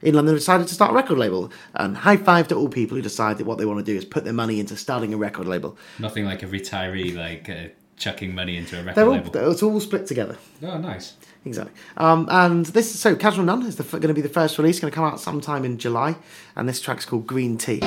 in 0.00 0.14
London 0.14 0.34
decided 0.34 0.68
to 0.68 0.74
start 0.74 0.92
a 0.92 0.94
record 0.94 1.18
label. 1.18 1.50
And 1.74 1.96
high 1.96 2.16
five 2.16 2.48
to 2.48 2.54
all 2.54 2.68
people 2.68 2.96
who 2.96 3.02
decide 3.02 3.38
that 3.38 3.46
what 3.46 3.58
they 3.58 3.64
want 3.64 3.84
to 3.84 3.84
do 3.84 3.96
is 3.96 4.04
put 4.04 4.24
their 4.24 4.32
money 4.32 4.60
into 4.60 4.76
starting 4.76 5.12
a 5.12 5.16
record 5.16 5.46
label. 5.46 5.76
Nothing 5.98 6.24
like 6.24 6.42
a 6.42 6.46
retiree 6.46 7.16
like 7.16 7.48
uh, 7.48 7.68
chucking 7.96 8.34
money 8.34 8.56
into 8.56 8.78
a 8.78 8.82
record 8.82 9.02
all 9.02 9.12
label. 9.12 9.50
it's 9.50 9.62
all 9.62 9.80
split 9.80 10.06
together. 10.06 10.38
Oh, 10.62 10.78
nice. 10.78 11.14
Exactly. 11.48 11.74
Um, 11.96 12.28
and 12.30 12.66
this 12.66 12.98
so 12.98 13.16
Casual 13.16 13.44
Nun 13.44 13.64
is 13.66 13.76
going 13.76 14.00
to 14.02 14.14
be 14.14 14.20
the 14.20 14.28
first 14.28 14.58
release. 14.58 14.80
Going 14.80 14.90
to 14.90 14.94
come 14.94 15.04
out 15.04 15.20
sometime 15.20 15.64
in 15.64 15.78
July, 15.78 16.16
and 16.56 16.68
this 16.68 16.80
track's 16.80 17.04
called 17.04 17.26
Green 17.26 17.58
Tea. 17.58 17.80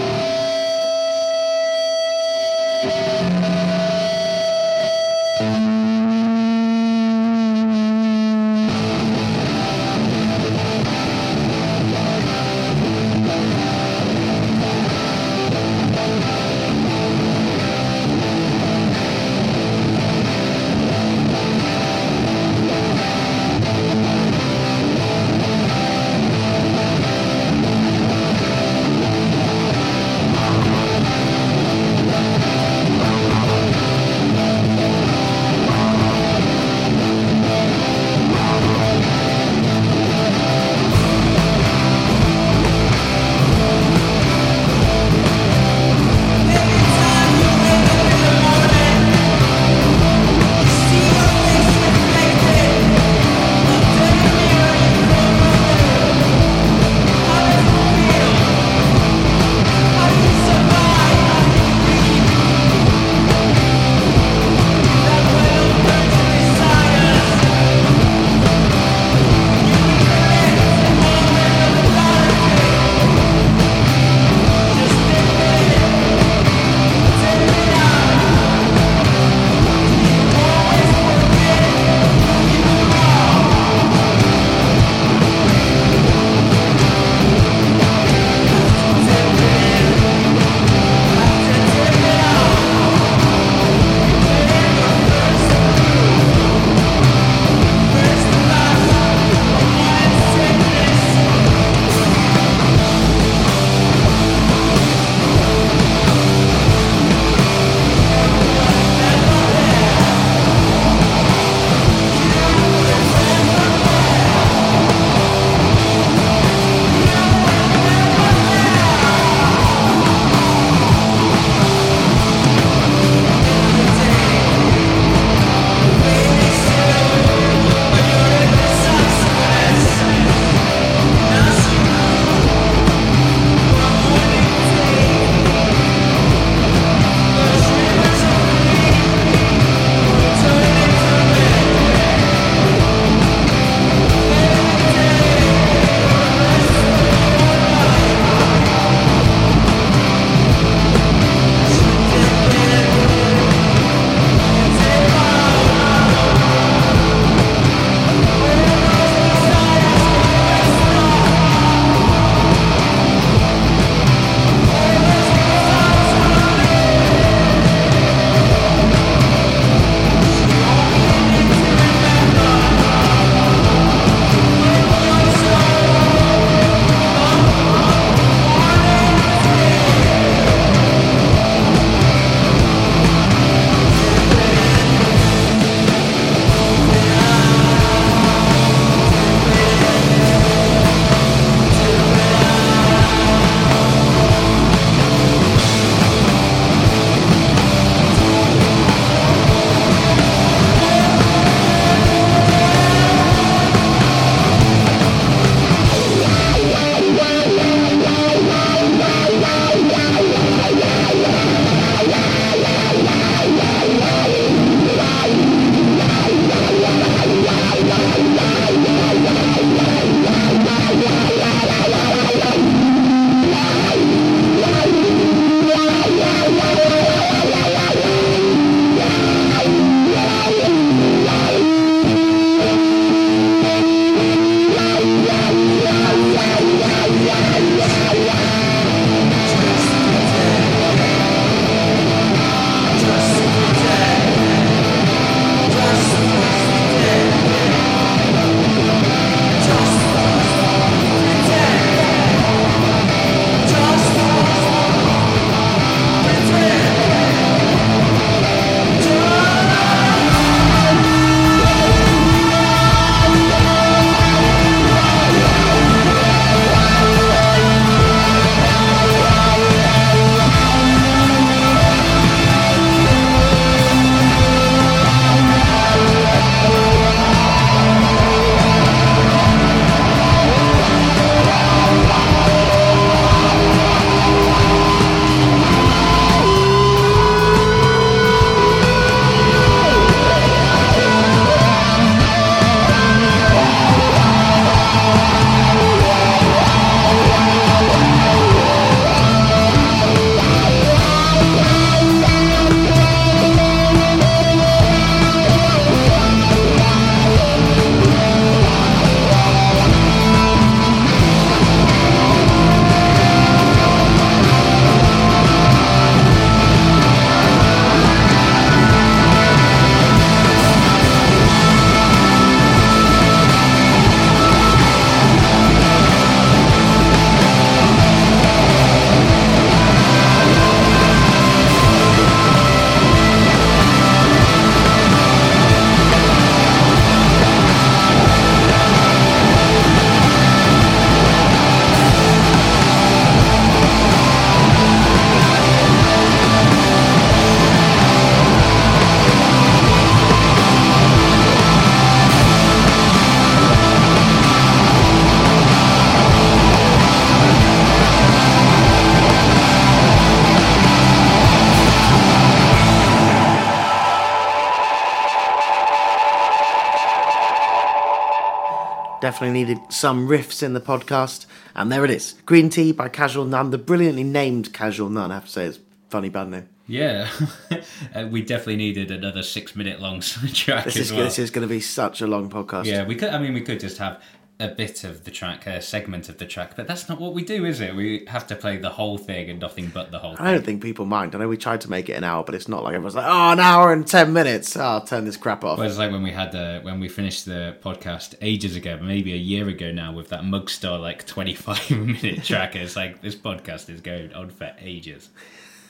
Definitely 369.32 369.63
needed 369.63 369.79
some 369.93 370.27
riffs 370.27 370.61
in 370.61 370.73
the 370.73 370.82
podcast, 370.82 371.45
and 371.73 371.89
there 371.89 372.03
it 372.03 372.11
is. 372.11 372.36
Green 372.45 372.69
Tea 372.69 372.91
by 372.91 373.07
Casual 373.07 373.45
Nun, 373.45 373.69
the 373.69 373.77
brilliantly 373.77 374.25
named 374.25 374.73
Casual 374.73 375.09
Nun. 375.09 375.32
I 375.32 375.36
have 375.36 375.45
to 375.45 375.49
say, 375.49 375.65
it's 375.67 375.77
a 375.77 375.82
funny 376.09 376.27
band 376.27 376.51
name. 376.51 376.67
Yeah, 376.86 377.29
uh, 378.13 378.27
we 378.29 378.41
definitely 378.41 378.75
needed 378.75 379.09
another 379.09 379.41
six 379.41 379.73
minute 379.73 380.01
long 380.01 380.19
track 380.53 380.84
This 380.84 380.97
is 380.97 381.13
well. 381.13 381.23
this 381.23 381.39
is 381.39 381.49
going 381.49 381.65
to 381.65 381.73
be 381.73 381.79
such 381.79 382.19
a 382.19 382.27
long 382.27 382.49
podcast. 382.49 382.84
Yeah, 382.88 383.05
we 383.07 383.15
could. 383.15 383.29
I 383.29 383.39
mean, 383.39 383.53
we 383.53 383.61
could 383.61 383.79
just 383.79 383.99
have 383.99 384.21
a 384.62 384.68
bit 384.68 385.03
of 385.03 385.24
the 385.24 385.32
track, 385.32 385.66
a 385.66 385.82
segment 385.82 386.30
of 386.30 386.38
the 386.38 386.45
track, 386.45 386.76
but 386.76 386.88
that's 386.88 387.09
not 387.09 387.20
what 387.20 387.34
we 387.34 387.43
do, 387.43 387.66
is 387.66 387.82
it? 387.82 387.95
We 387.95 388.26
have 388.28 388.45
to 388.47 388.55
play 388.55 388.78
the 388.78 388.89
whole 388.89 389.18
thing 389.18 389.49
and 389.49 389.59
nothing 389.59 389.88
but 389.88 390.12
the 390.12 390.20
whole 390.20 390.36
thing. 390.36 390.45
I 390.45 390.53
don't 390.53 390.64
think 390.64 390.84
people 390.84 391.05
mind. 391.05 391.34
I 391.34 391.39
know 391.39 391.47
we 391.47 391.57
tried 391.57 391.82
to 391.82 391.89
make 391.89 392.09
it 392.09 392.14
an 392.14 392.24
hour, 392.24 392.43
but 392.43 392.53
it's 392.53 392.68
not 392.68 392.84
like 392.84 392.93
everyone's 392.93 393.16
like, 393.16 393.26
oh, 393.26 393.51
an 393.51 393.59
hour 393.59 393.91
and 393.91 394.05
ten 394.05 394.32
minutes. 394.34 394.78
Oh, 394.78 394.82
I'll 394.82 395.05
turn 395.05 395.26
this 395.26 395.36
crap 395.36 395.64
off. 395.64 395.80
Well, 395.80 395.88
it's 395.88 395.97
like 395.97 396.12
when 396.12 396.24
we 396.24 396.32
had 396.32 396.51
the 396.51 396.80
when 396.84 396.99
we 396.99 397.09
finished 397.09 397.45
the 397.45 397.76
podcast 397.82 398.36
ages 398.41 398.76
ago, 398.76 398.99
maybe 399.01 399.34
a 399.34 399.38
year 399.38 399.68
ago 399.68 399.91
now, 399.91 400.14
with 400.14 400.30
that 400.30 400.41
Mugstar 400.41 401.01
like 401.01 401.26
twenty 401.26 401.55
five 401.55 401.89
minute 401.91 402.43
track. 402.43 402.76
It's 402.76 402.95
like 402.95 403.22
this 403.22 403.36
podcast 403.36 403.89
is 403.89 404.01
going 404.01 404.34
on 404.34 404.49
for 404.49 404.74
ages. 404.80 405.30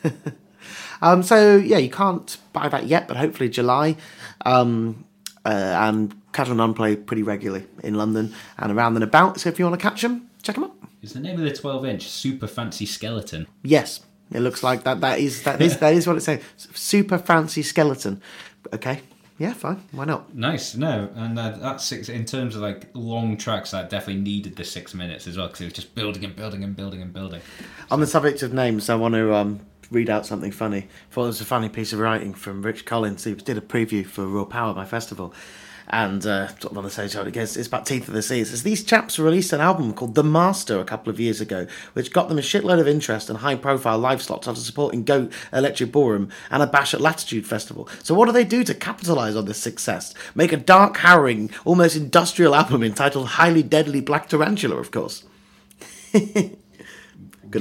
Um, 1.01 1.23
so 1.23 1.55
yeah, 1.57 1.79
you 1.79 1.89
can't 1.89 2.37
buy 2.53 2.69
that 2.69 2.85
yet, 2.85 3.07
but 3.07 3.17
hopefully 3.17 3.49
July. 3.49 3.97
Um, 4.45 5.05
uh, 5.43 5.49
and 5.49 6.20
Casual 6.33 6.55
Nun 6.55 6.73
play 6.73 6.95
pretty 6.95 7.23
regularly 7.23 7.67
in 7.83 7.95
London 7.95 8.33
and 8.57 8.71
around 8.71 8.95
and 8.95 9.03
about. 9.03 9.39
So 9.39 9.49
if 9.49 9.59
you 9.59 9.65
want 9.65 9.79
to 9.79 9.89
catch 9.89 10.01
them, 10.01 10.29
check 10.41 10.55
them 10.55 10.65
out. 10.65 10.75
Is 11.01 11.13
the 11.13 11.19
name 11.19 11.39
of 11.39 11.45
the 11.45 11.55
twelve 11.55 11.85
inch 11.85 12.07
Super 12.07 12.47
Fancy 12.47 12.85
Skeleton? 12.85 13.47
Yes, 13.63 14.01
it 14.31 14.39
looks 14.39 14.63
like 14.63 14.83
that. 14.83 15.01
That 15.01 15.19
is 15.19 15.43
that 15.43 15.61
is 15.61 15.77
that 15.77 15.93
is 15.93 16.07
what 16.07 16.15
it's 16.15 16.25
saying. 16.25 16.41
Super 16.57 17.17
fancy 17.17 17.63
skeleton. 17.63 18.21
Okay, 18.73 19.01
yeah, 19.37 19.53
fine. 19.53 19.83
Why 19.91 20.05
not? 20.05 20.33
Nice, 20.33 20.75
no, 20.75 21.09
and 21.15 21.37
uh, 21.37 21.51
that's 21.51 21.83
six 21.83 22.07
in 22.07 22.25
terms 22.25 22.55
of 22.55 22.61
like 22.61 22.87
long 22.93 23.35
tracks. 23.35 23.71
That 23.71 23.89
definitely 23.89 24.21
needed 24.21 24.55
the 24.55 24.63
six 24.63 24.93
minutes 24.93 25.27
as 25.27 25.37
well 25.37 25.47
because 25.47 25.61
it 25.61 25.65
was 25.65 25.73
just 25.73 25.95
building 25.95 26.23
and 26.23 26.35
building 26.35 26.63
and 26.63 26.75
building 26.75 27.01
and 27.01 27.11
building. 27.11 27.41
On 27.89 27.99
the 27.99 28.07
subject 28.07 28.41
of 28.41 28.53
names, 28.53 28.89
I 28.89 28.95
want 28.95 29.15
to 29.15 29.33
um, 29.33 29.59
read 29.89 30.09
out 30.09 30.25
something 30.25 30.51
funny. 30.51 30.87
thought 31.09 31.23
it 31.23 31.27
was 31.27 31.41
a 31.41 31.45
funny 31.45 31.67
piece 31.67 31.91
of 31.91 31.99
writing 31.99 32.33
from 32.33 32.61
Rich 32.61 32.85
Collins. 32.85 33.25
He 33.25 33.33
did 33.33 33.57
a 33.57 33.61
preview 33.61 34.05
for 34.05 34.25
Raw 34.25 34.45
Power, 34.45 34.73
my 34.73 34.85
festival. 34.85 35.33
And 35.93 36.25
uh, 36.25 36.47
sort 36.47 36.71
of 36.71 36.77
on 36.77 36.85
the 36.85 36.89
stage, 36.89 37.13
goes, 37.33 37.57
it's 37.57 37.67
about 37.67 37.85
Teeth 37.85 38.07
of 38.07 38.13
the 38.13 38.21
Seas. 38.21 38.47
It 38.47 38.51
says, 38.51 38.63
These 38.63 38.85
chaps 38.85 39.19
released 39.19 39.51
an 39.51 39.59
album 39.59 39.93
called 39.93 40.15
The 40.15 40.23
Master 40.23 40.79
a 40.79 40.85
couple 40.85 41.11
of 41.11 41.19
years 41.19 41.41
ago, 41.41 41.67
which 41.91 42.13
got 42.13 42.29
them 42.29 42.37
a 42.37 42.41
shitload 42.41 42.79
of 42.79 42.87
interest 42.87 43.29
and 43.29 43.39
high 43.39 43.55
profile 43.55 43.99
live 43.99 44.21
slots 44.21 44.47
after 44.47 44.61
supporting 44.61 45.03
Goat 45.03 45.33
Electric 45.51 45.91
Ballroom 45.91 46.29
and 46.49 46.63
a 46.63 46.67
bash 46.67 46.93
at 46.93 47.01
Latitude 47.01 47.45
Festival. 47.45 47.89
So, 48.03 48.15
what 48.15 48.27
do 48.27 48.31
they 48.31 48.45
do 48.45 48.63
to 48.63 48.73
capitalise 48.73 49.35
on 49.35 49.45
this 49.45 49.57
success? 49.57 50.13
Make 50.33 50.53
a 50.53 50.57
dark, 50.57 50.95
harrowing, 50.95 51.51
almost 51.65 51.97
industrial 51.97 52.55
album 52.55 52.83
entitled 52.83 53.27
Highly 53.27 53.61
Deadly 53.61 53.99
Black 53.99 54.29
Tarantula, 54.29 54.77
of 54.77 54.91
course. 54.91 55.25
Good 56.13 56.57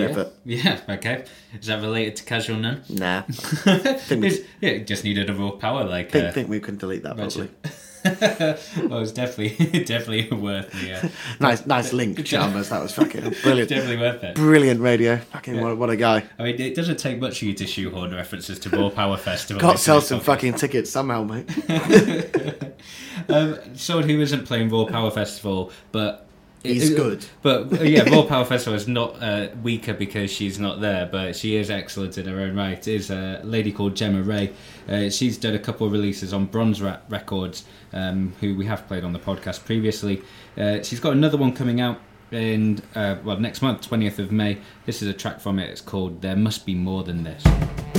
yeah. 0.02 0.06
effort. 0.06 0.32
Yeah, 0.44 0.80
okay. 0.88 1.24
Is 1.58 1.66
that 1.66 1.82
related 1.82 2.14
to 2.16 2.24
Casual 2.24 2.58
Nun? 2.58 2.82
Nah. 2.88 3.22
think, 3.22 4.22
we, 4.22 4.46
yeah, 4.60 4.70
it 4.70 4.86
just 4.86 5.02
needed 5.02 5.28
a 5.28 5.34
raw 5.34 5.50
power 5.50 5.82
like. 5.82 6.12
think, 6.12 6.26
uh, 6.26 6.32
think 6.32 6.48
we 6.48 6.60
can 6.60 6.76
delete 6.76 7.02
that 7.02 7.16
probably. 7.16 7.50
well, 8.04 8.98
it's 9.02 9.12
definitely 9.12 9.80
definitely 9.84 10.28
worth 10.36 10.70
the. 10.72 10.94
Uh, 10.94 11.08
Nice, 11.38 11.66
nice 11.66 11.92
link, 11.92 12.24
Chalmers. 12.24 12.68
That 12.70 12.82
was 12.82 12.92
fucking 12.92 13.34
brilliant. 13.42 13.68
definitely 13.68 13.96
worth 13.98 14.22
it. 14.24 14.34
Brilliant 14.36 14.80
radio. 14.80 15.16
Fucking 15.18 15.60
what, 15.60 15.76
what 15.76 15.90
a 15.90 15.96
guy. 15.96 16.24
I 16.38 16.42
mean, 16.44 16.60
it 16.60 16.74
doesn't 16.74 16.98
take 16.98 17.18
much 17.20 17.38
for 17.40 17.44
you 17.46 17.54
to 17.54 17.66
shoehorn 17.66 18.14
references 18.14 18.58
to 18.60 18.70
Raw 18.70 18.90
Power 18.90 19.16
Festival. 19.30 19.60
Got 19.60 19.72
to 19.72 19.78
sell 19.78 20.00
some 20.00 20.20
fucking 20.20 20.54
tickets 20.54 20.90
somehow, 20.90 21.24
mate. 21.24 21.48
Um, 23.28 23.58
someone 23.76 24.08
who 24.08 24.20
isn't 24.20 24.46
playing 24.46 24.70
Raw 24.70 24.86
Power 24.86 25.10
Festival, 25.10 25.70
but 25.92 26.26
He's 26.62 26.90
it- 26.90 26.96
good. 26.96 27.24
But 27.42 27.72
uh, 27.80 27.82
yeah, 27.84 28.04
More 28.10 28.26
Power 28.26 28.44
Festival 28.44 28.76
is 28.76 28.86
not 28.86 29.22
uh, 29.22 29.48
weaker 29.62 29.94
because 29.94 30.30
she's 30.30 30.58
not 30.58 30.80
there, 30.80 31.06
but 31.06 31.34
she 31.36 31.56
is 31.56 31.70
excellent 31.70 32.18
in 32.18 32.26
her 32.26 32.40
own 32.40 32.54
right. 32.56 32.86
Is 32.86 33.10
a 33.10 33.40
lady 33.44 33.72
called 33.72 33.96
Gemma 33.96 34.22
Ray. 34.22 34.52
Uh, 34.88 35.08
she's 35.08 35.38
done 35.38 35.54
a 35.54 35.58
couple 35.58 35.86
of 35.86 35.92
releases 35.92 36.32
on 36.34 36.46
Bronze 36.46 36.82
Rat 36.82 37.02
Records, 37.08 37.64
um, 37.92 38.34
who 38.40 38.54
we 38.56 38.66
have 38.66 38.86
played 38.88 39.04
on 39.04 39.12
the 39.12 39.18
podcast 39.18 39.64
previously. 39.64 40.22
Uh, 40.58 40.82
she's 40.82 41.00
got 41.00 41.12
another 41.12 41.38
one 41.38 41.52
coming 41.52 41.80
out 41.80 41.98
in 42.30 42.80
uh, 42.94 43.16
well 43.24 43.38
next 43.38 43.62
month, 43.62 43.80
twentieth 43.88 44.18
of 44.18 44.30
May. 44.30 44.58
This 44.86 45.02
is 45.02 45.08
a 45.08 45.14
track 45.14 45.40
from 45.40 45.58
it. 45.58 45.70
It's 45.70 45.80
called 45.80 46.20
"There 46.20 46.36
Must 46.36 46.66
Be 46.66 46.74
More 46.74 47.02
Than 47.02 47.24
This." 47.24 47.89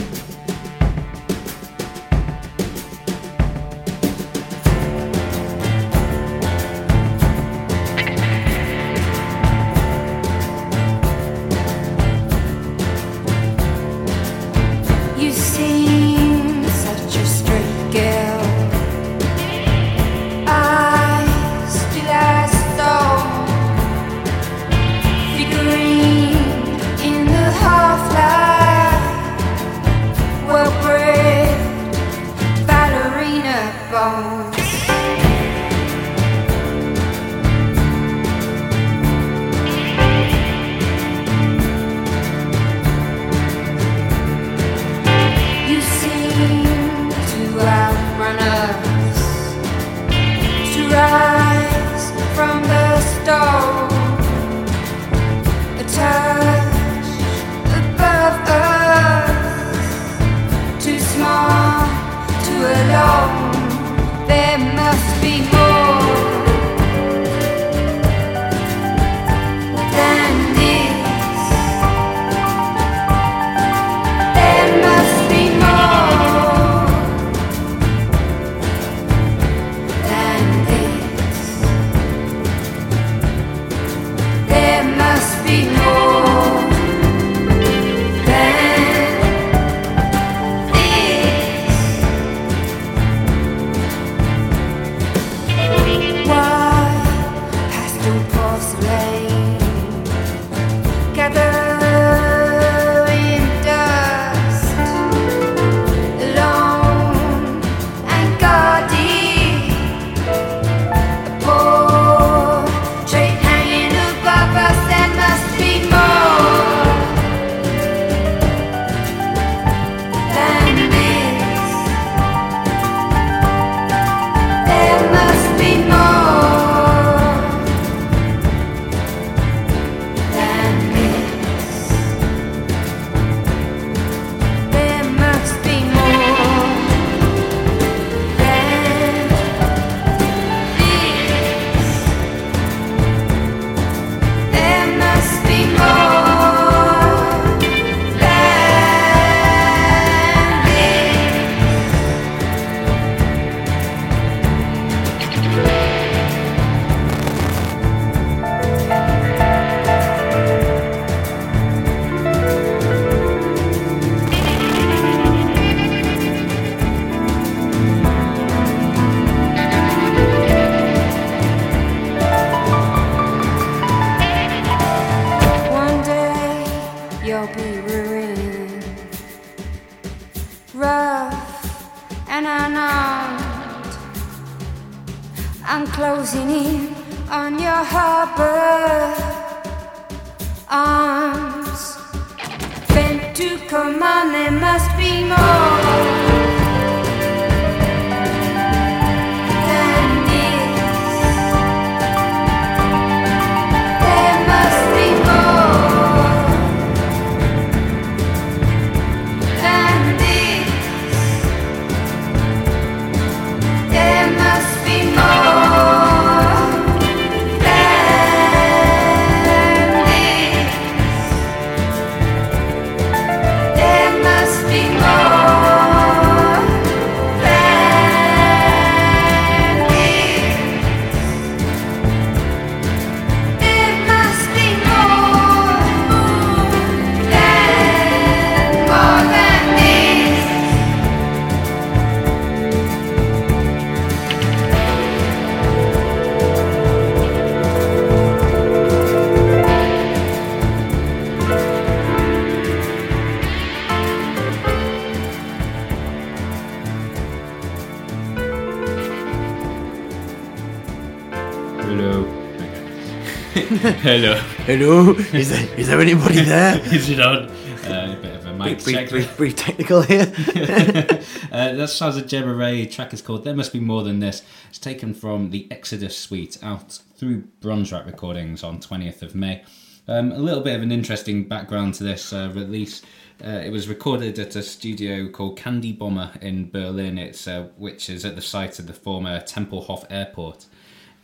Hello. 264.02 264.34
Hello, 264.66 265.12
is 265.12 265.52
there, 265.52 265.80
is 265.80 265.88
there 265.88 266.02
anybody 266.02 266.41
there? 266.41 266.80
Is 266.91 267.08
it 267.08 267.20
on? 267.20 267.45
Uh, 267.86 268.16
a 268.18 268.20
bit 268.20 268.36
of 268.36 268.47
a 268.47 268.54
mic 268.56 268.84
Brief, 268.84 269.10
brief, 269.12 269.38
brief 269.38 269.56
technical 269.56 270.02
here. 270.02 270.26
Uh, 271.52 271.74
that 271.74 271.89
sounds 271.89 272.16
a 272.16 272.22
Gemma 272.22 272.54
Ray 272.54 272.86
track 272.86 273.14
is 273.14 273.22
called 273.22 273.43
There 273.43 273.54
Must 273.54 273.74
Be 273.74 273.80
More 273.80 274.04
Than 274.04 274.22
This. 274.22 274.41
It's 274.70 274.80
taken 274.80 275.14
from 275.14 275.49
the 275.49 275.68
Exodus 275.70 276.18
suite 276.18 276.58
out 276.64 276.97
through 277.16 277.41
Bronze 277.60 277.91
Rat 277.91 278.06
Recordings 278.06 278.64
on 278.64 278.80
20th 278.80 279.22
of 279.22 279.36
May. 279.36 279.64
Um, 280.08 280.32
a 280.32 280.39
little 280.39 280.62
bit 280.62 280.78
of 280.78 280.82
an 280.82 280.93
interesting 280.93 281.43
background 281.43 281.93
to 281.95 282.06
this 282.06 282.32
uh, 282.32 282.52
release. 282.56 283.02
Uh, 283.45 283.49
it 283.49 283.70
was 283.70 283.89
recorded 283.89 284.39
at 284.39 284.56
a 284.56 284.64
studio 284.64 285.28
called 285.28 285.58
Candy 285.58 285.91
Bomber 285.91 286.32
in 286.41 286.72
Berlin, 286.72 287.18
it's, 287.18 287.47
uh, 287.47 287.68
which 287.78 288.10
is 288.10 288.24
at 288.24 288.36
the 288.36 288.41
site 288.41 288.80
of 288.80 288.88
the 288.88 288.93
former 288.93 289.41
Tempelhof 289.41 290.06
Airport. 290.10 290.66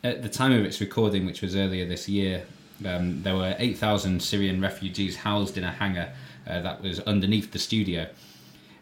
At 0.04 0.22
the 0.22 0.30
time 0.30 0.52
of 0.52 0.64
its 0.66 0.80
recording, 0.82 1.26
which 1.26 1.42
was 1.42 1.56
earlier 1.56 1.88
this 1.88 2.10
year, 2.10 2.44
um, 2.86 3.24
there 3.24 3.36
were 3.36 3.56
8,000 3.58 4.22
Syrian 4.22 4.62
refugees 4.62 5.18
housed 5.18 5.58
in 5.58 5.64
a 5.64 5.72
hangar 5.72 6.14
uh, 6.48 6.62
that 6.62 6.82
was 6.82 7.00
underneath 7.02 7.52
the 7.52 7.60
studio. 7.60 8.08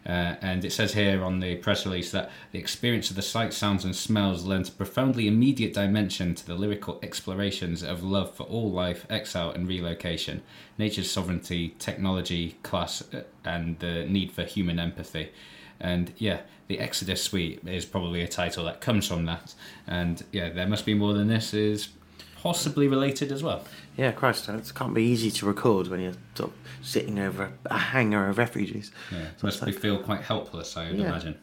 Uh, 0.06 0.36
and 0.40 0.64
it 0.64 0.72
says 0.72 0.94
here 0.94 1.24
on 1.24 1.40
the 1.40 1.56
press 1.56 1.84
release 1.84 2.12
that 2.12 2.30
the 2.52 2.58
experience 2.58 3.10
of 3.10 3.16
the 3.16 3.22
sights, 3.22 3.56
sounds, 3.56 3.84
and 3.84 3.96
smells 3.96 4.44
lent 4.44 4.68
a 4.68 4.72
profoundly 4.72 5.26
immediate 5.26 5.74
dimension 5.74 6.32
to 6.32 6.46
the 6.46 6.54
lyrical 6.54 7.00
explorations 7.02 7.82
of 7.82 8.04
love 8.04 8.32
for 8.32 8.44
all 8.44 8.70
life, 8.70 9.04
exile, 9.10 9.50
and 9.50 9.66
relocation, 9.66 10.42
nature's 10.78 11.10
sovereignty, 11.10 11.74
technology, 11.80 12.56
class, 12.62 13.02
uh, 13.12 13.22
and 13.44 13.80
the 13.80 14.04
need 14.06 14.30
for 14.30 14.44
human 14.44 14.78
empathy. 14.78 15.30
And 15.80 16.12
yeah, 16.18 16.42
the 16.68 16.78
Exodus 16.78 17.22
Suite 17.22 17.60
is 17.66 17.84
probably 17.84 18.22
a 18.22 18.28
title 18.28 18.64
that 18.66 18.80
comes 18.80 19.08
from 19.08 19.24
that. 19.26 19.54
And 19.88 20.22
yeah, 20.30 20.50
there 20.50 20.68
must 20.68 20.86
be 20.86 20.94
more 20.94 21.14
than 21.14 21.26
this 21.26 21.52
is 21.52 21.88
possibly 22.42 22.88
related 22.88 23.32
as 23.32 23.42
well. 23.42 23.64
yeah, 23.96 24.12
Christ, 24.12 24.48
it 24.48 24.72
can't 24.74 24.94
be 24.94 25.02
easy 25.02 25.30
to 25.32 25.46
record 25.46 25.88
when 25.88 26.00
you're 26.00 26.12
sort 26.34 26.50
of 26.50 26.56
sitting 26.86 27.18
over 27.18 27.52
a 27.66 27.78
hangar 27.78 28.28
of 28.28 28.38
refugees. 28.38 28.90
Yeah, 29.12 29.26
So 29.38 29.46
must 29.46 29.62
like- 29.62 29.74
feel 29.78 29.98
quite 29.98 30.20
helpless, 30.22 30.76
I 30.76 30.90
would 30.90 30.98
Yeah. 30.98 31.08
imagine. 31.08 31.36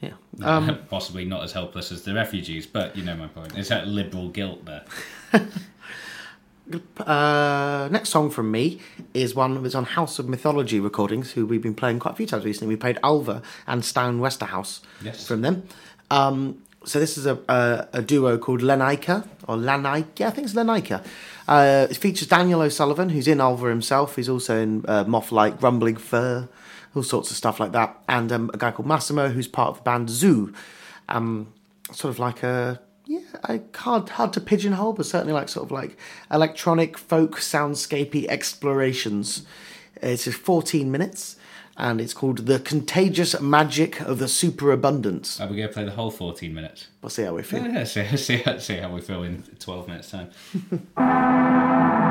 Yeah. 0.00 0.12
Um, 0.42 0.78
Possibly 0.88 1.24
not 1.26 1.42
as 1.44 1.52
helpless 1.52 1.92
as 1.92 2.02
the 2.02 2.14
refugees, 2.14 2.66
but 2.66 2.96
you 2.96 3.04
know 3.04 3.16
my 3.16 3.26
point. 3.26 3.56
It's 3.58 3.68
that 3.68 3.86
liberal 3.88 4.28
guilt 4.28 4.64
there. 4.64 4.84
Uh, 7.00 7.88
next 7.90 8.10
song 8.10 8.30
from 8.30 8.48
me 8.52 8.78
is 9.12 9.34
one 9.34 9.54
that 9.54 9.60
was 9.60 9.74
on 9.74 9.84
House 9.84 10.20
of 10.20 10.28
Mythology 10.28 10.78
recordings, 10.78 11.32
who 11.32 11.44
we've 11.44 11.60
been 11.62 11.74
playing 11.74 11.98
quite 11.98 12.12
a 12.12 12.16
few 12.16 12.26
times 12.26 12.44
recently. 12.44 12.72
We 12.72 12.78
played 12.78 12.96
Ulver 13.02 13.42
and 13.66 13.82
Stian 13.82 14.20
Westerhus 14.20 14.78
Yes. 15.02 15.26
from 15.26 15.40
them. 15.42 15.64
Um, 16.12 16.62
so 16.84 16.98
this 16.98 17.18
is 17.18 17.26
a, 17.26 17.38
a, 17.48 17.88
a 17.94 18.02
duo 18.02 18.38
called 18.38 18.60
Lenaika, 18.60 19.26
or 19.46 19.56
Lanaika, 19.56 20.06
yeah, 20.16 20.28
I 20.28 20.30
think 20.30 20.46
it's 20.46 20.54
Lenaika. 20.54 21.04
Uh, 21.46 21.86
it 21.90 21.96
features 21.96 22.28
Daniel 22.28 22.62
O'Sullivan, 22.62 23.10
who's 23.10 23.28
in 23.28 23.40
Ulver 23.40 23.68
himself. 23.68 24.16
He's 24.16 24.28
also 24.28 24.58
in 24.58 24.84
uh, 24.88 25.04
Mothlite, 25.04 25.58
Grumbling 25.58 25.96
Fur, 25.96 26.48
all 26.94 27.02
sorts 27.02 27.30
of 27.30 27.36
stuff 27.36 27.60
like 27.60 27.72
that. 27.72 28.02
And 28.08 28.32
um, 28.32 28.50
a 28.54 28.56
guy 28.56 28.70
called 28.70 28.86
Massimo, 28.86 29.28
who's 29.28 29.48
part 29.48 29.70
of 29.70 29.76
the 29.78 29.82
band 29.82 30.08
Zu. 30.08 30.54
Um, 31.08 31.52
sort 31.92 32.10
of 32.14 32.18
like 32.18 32.42
a 32.42 32.80
yeah, 33.06 33.20
I 33.42 33.62
hard 33.74 34.08
hard 34.10 34.32
to 34.34 34.40
pigeonhole, 34.40 34.92
but 34.92 35.04
certainly 35.04 35.32
like 35.32 35.48
sort 35.48 35.66
of 35.66 35.72
like 35.72 35.96
electronic 36.30 36.96
folk 36.96 37.36
soundscapey 37.36 38.26
explorations. 38.28 39.44
It's 39.96 40.24
just 40.24 40.38
14 40.38 40.90
minutes, 40.90 41.36
and 41.80 42.00
it's 42.00 42.14
called 42.14 42.46
"The 42.46 42.60
Contagious 42.60 43.40
Magic 43.40 44.00
of 44.00 44.18
the 44.18 44.28
Superabundance." 44.28 45.40
Are 45.40 45.48
we 45.48 45.56
going 45.56 45.68
to 45.68 45.74
play 45.74 45.84
the 45.84 45.92
whole 45.92 46.10
14 46.10 46.54
minutes? 46.54 46.88
We'll 47.02 47.10
see 47.10 47.22
how 47.22 47.34
we 47.34 47.42
feel. 47.42 47.66
Yeah, 47.66 47.78
yeah 47.78 47.84
see, 47.84 48.16
see, 48.16 48.44
see 48.58 48.76
how 48.76 48.92
we 48.92 49.00
feel 49.00 49.22
in 49.22 49.42
12 49.58 49.88
minutes' 49.88 50.10
time. 50.10 50.30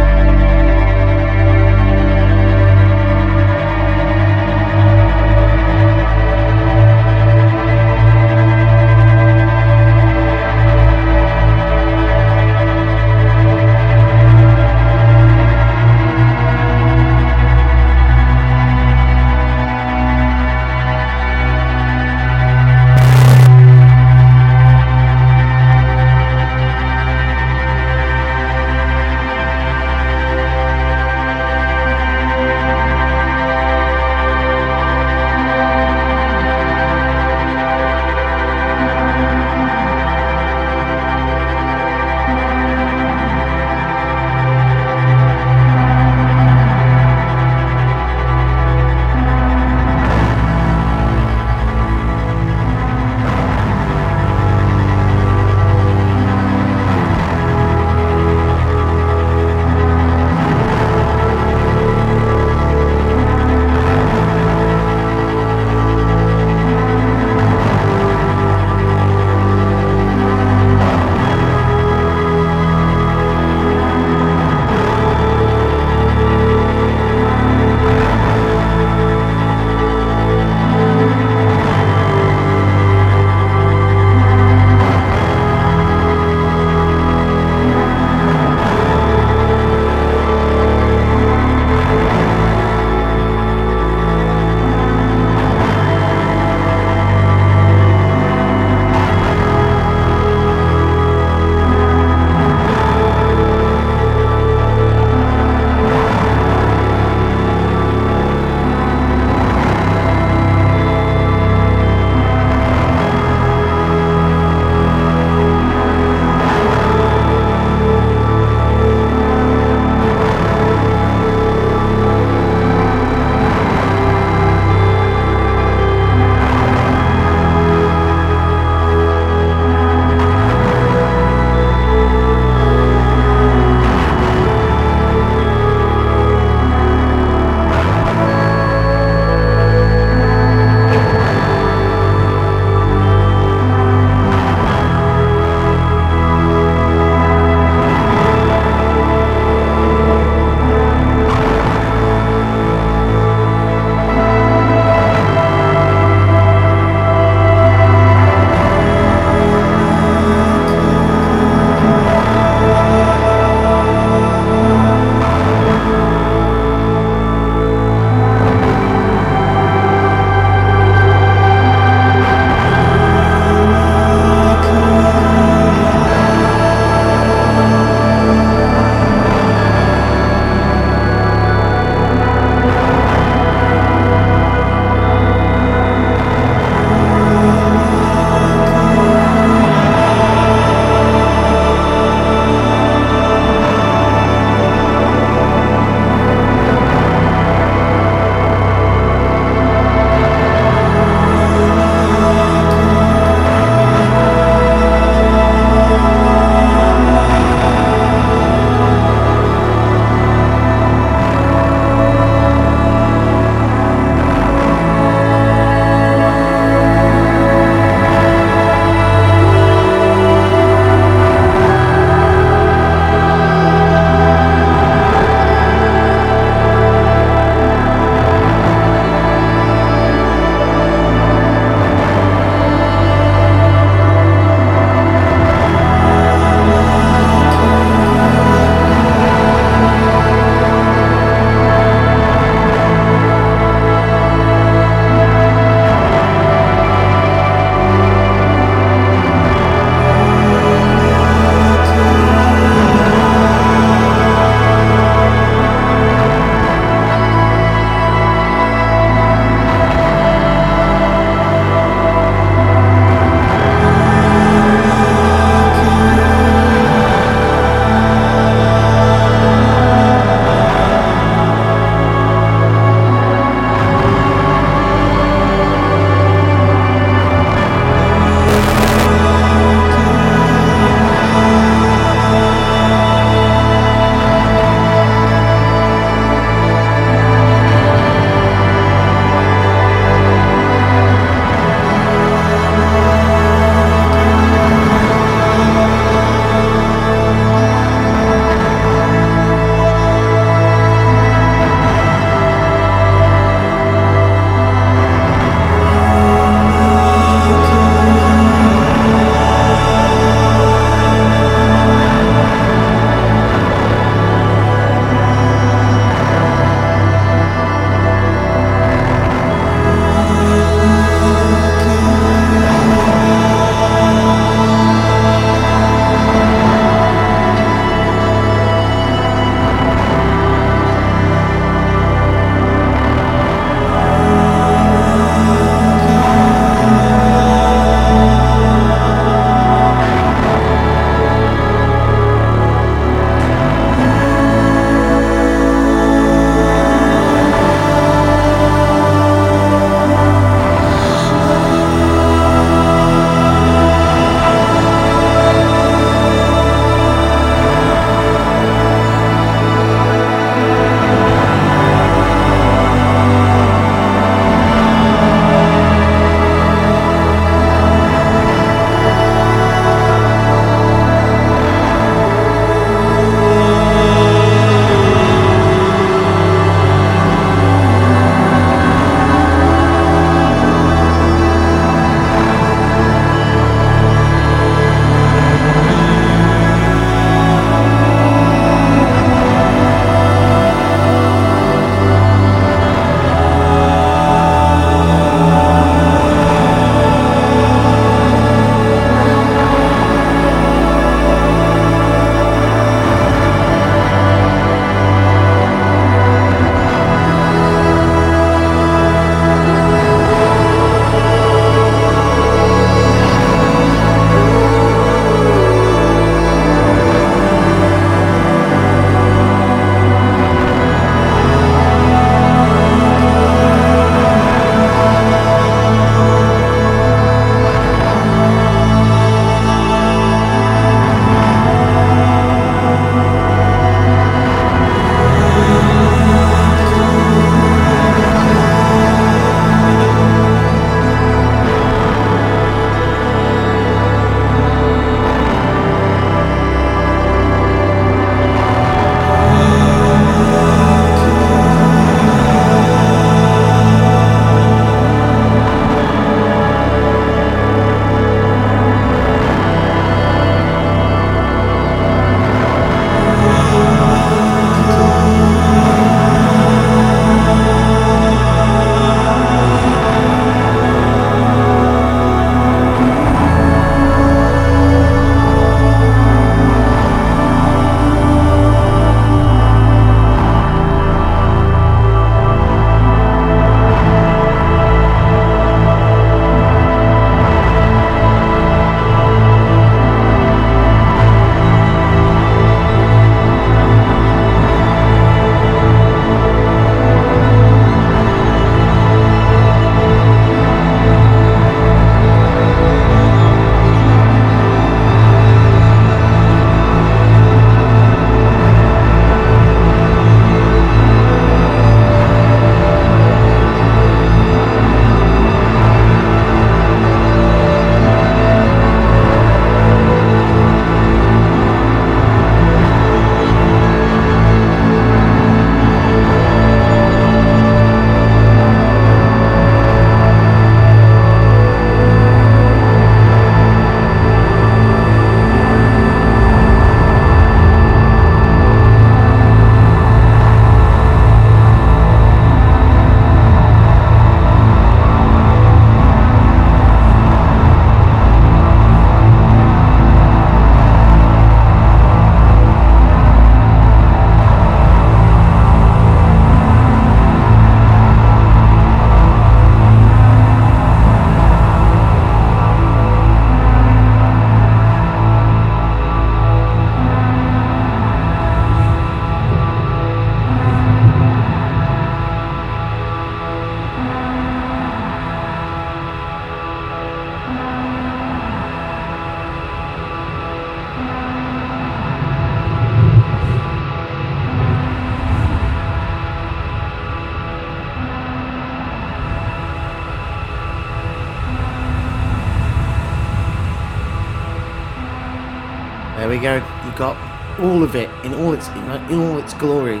all 597.60 597.82
of 597.82 597.94
it 597.94 598.08
in 598.24 598.34
all 598.34 598.52
its 598.52 598.68
in 598.68 599.20
all 599.20 599.38
its 599.38 599.54
glory. 599.54 600.00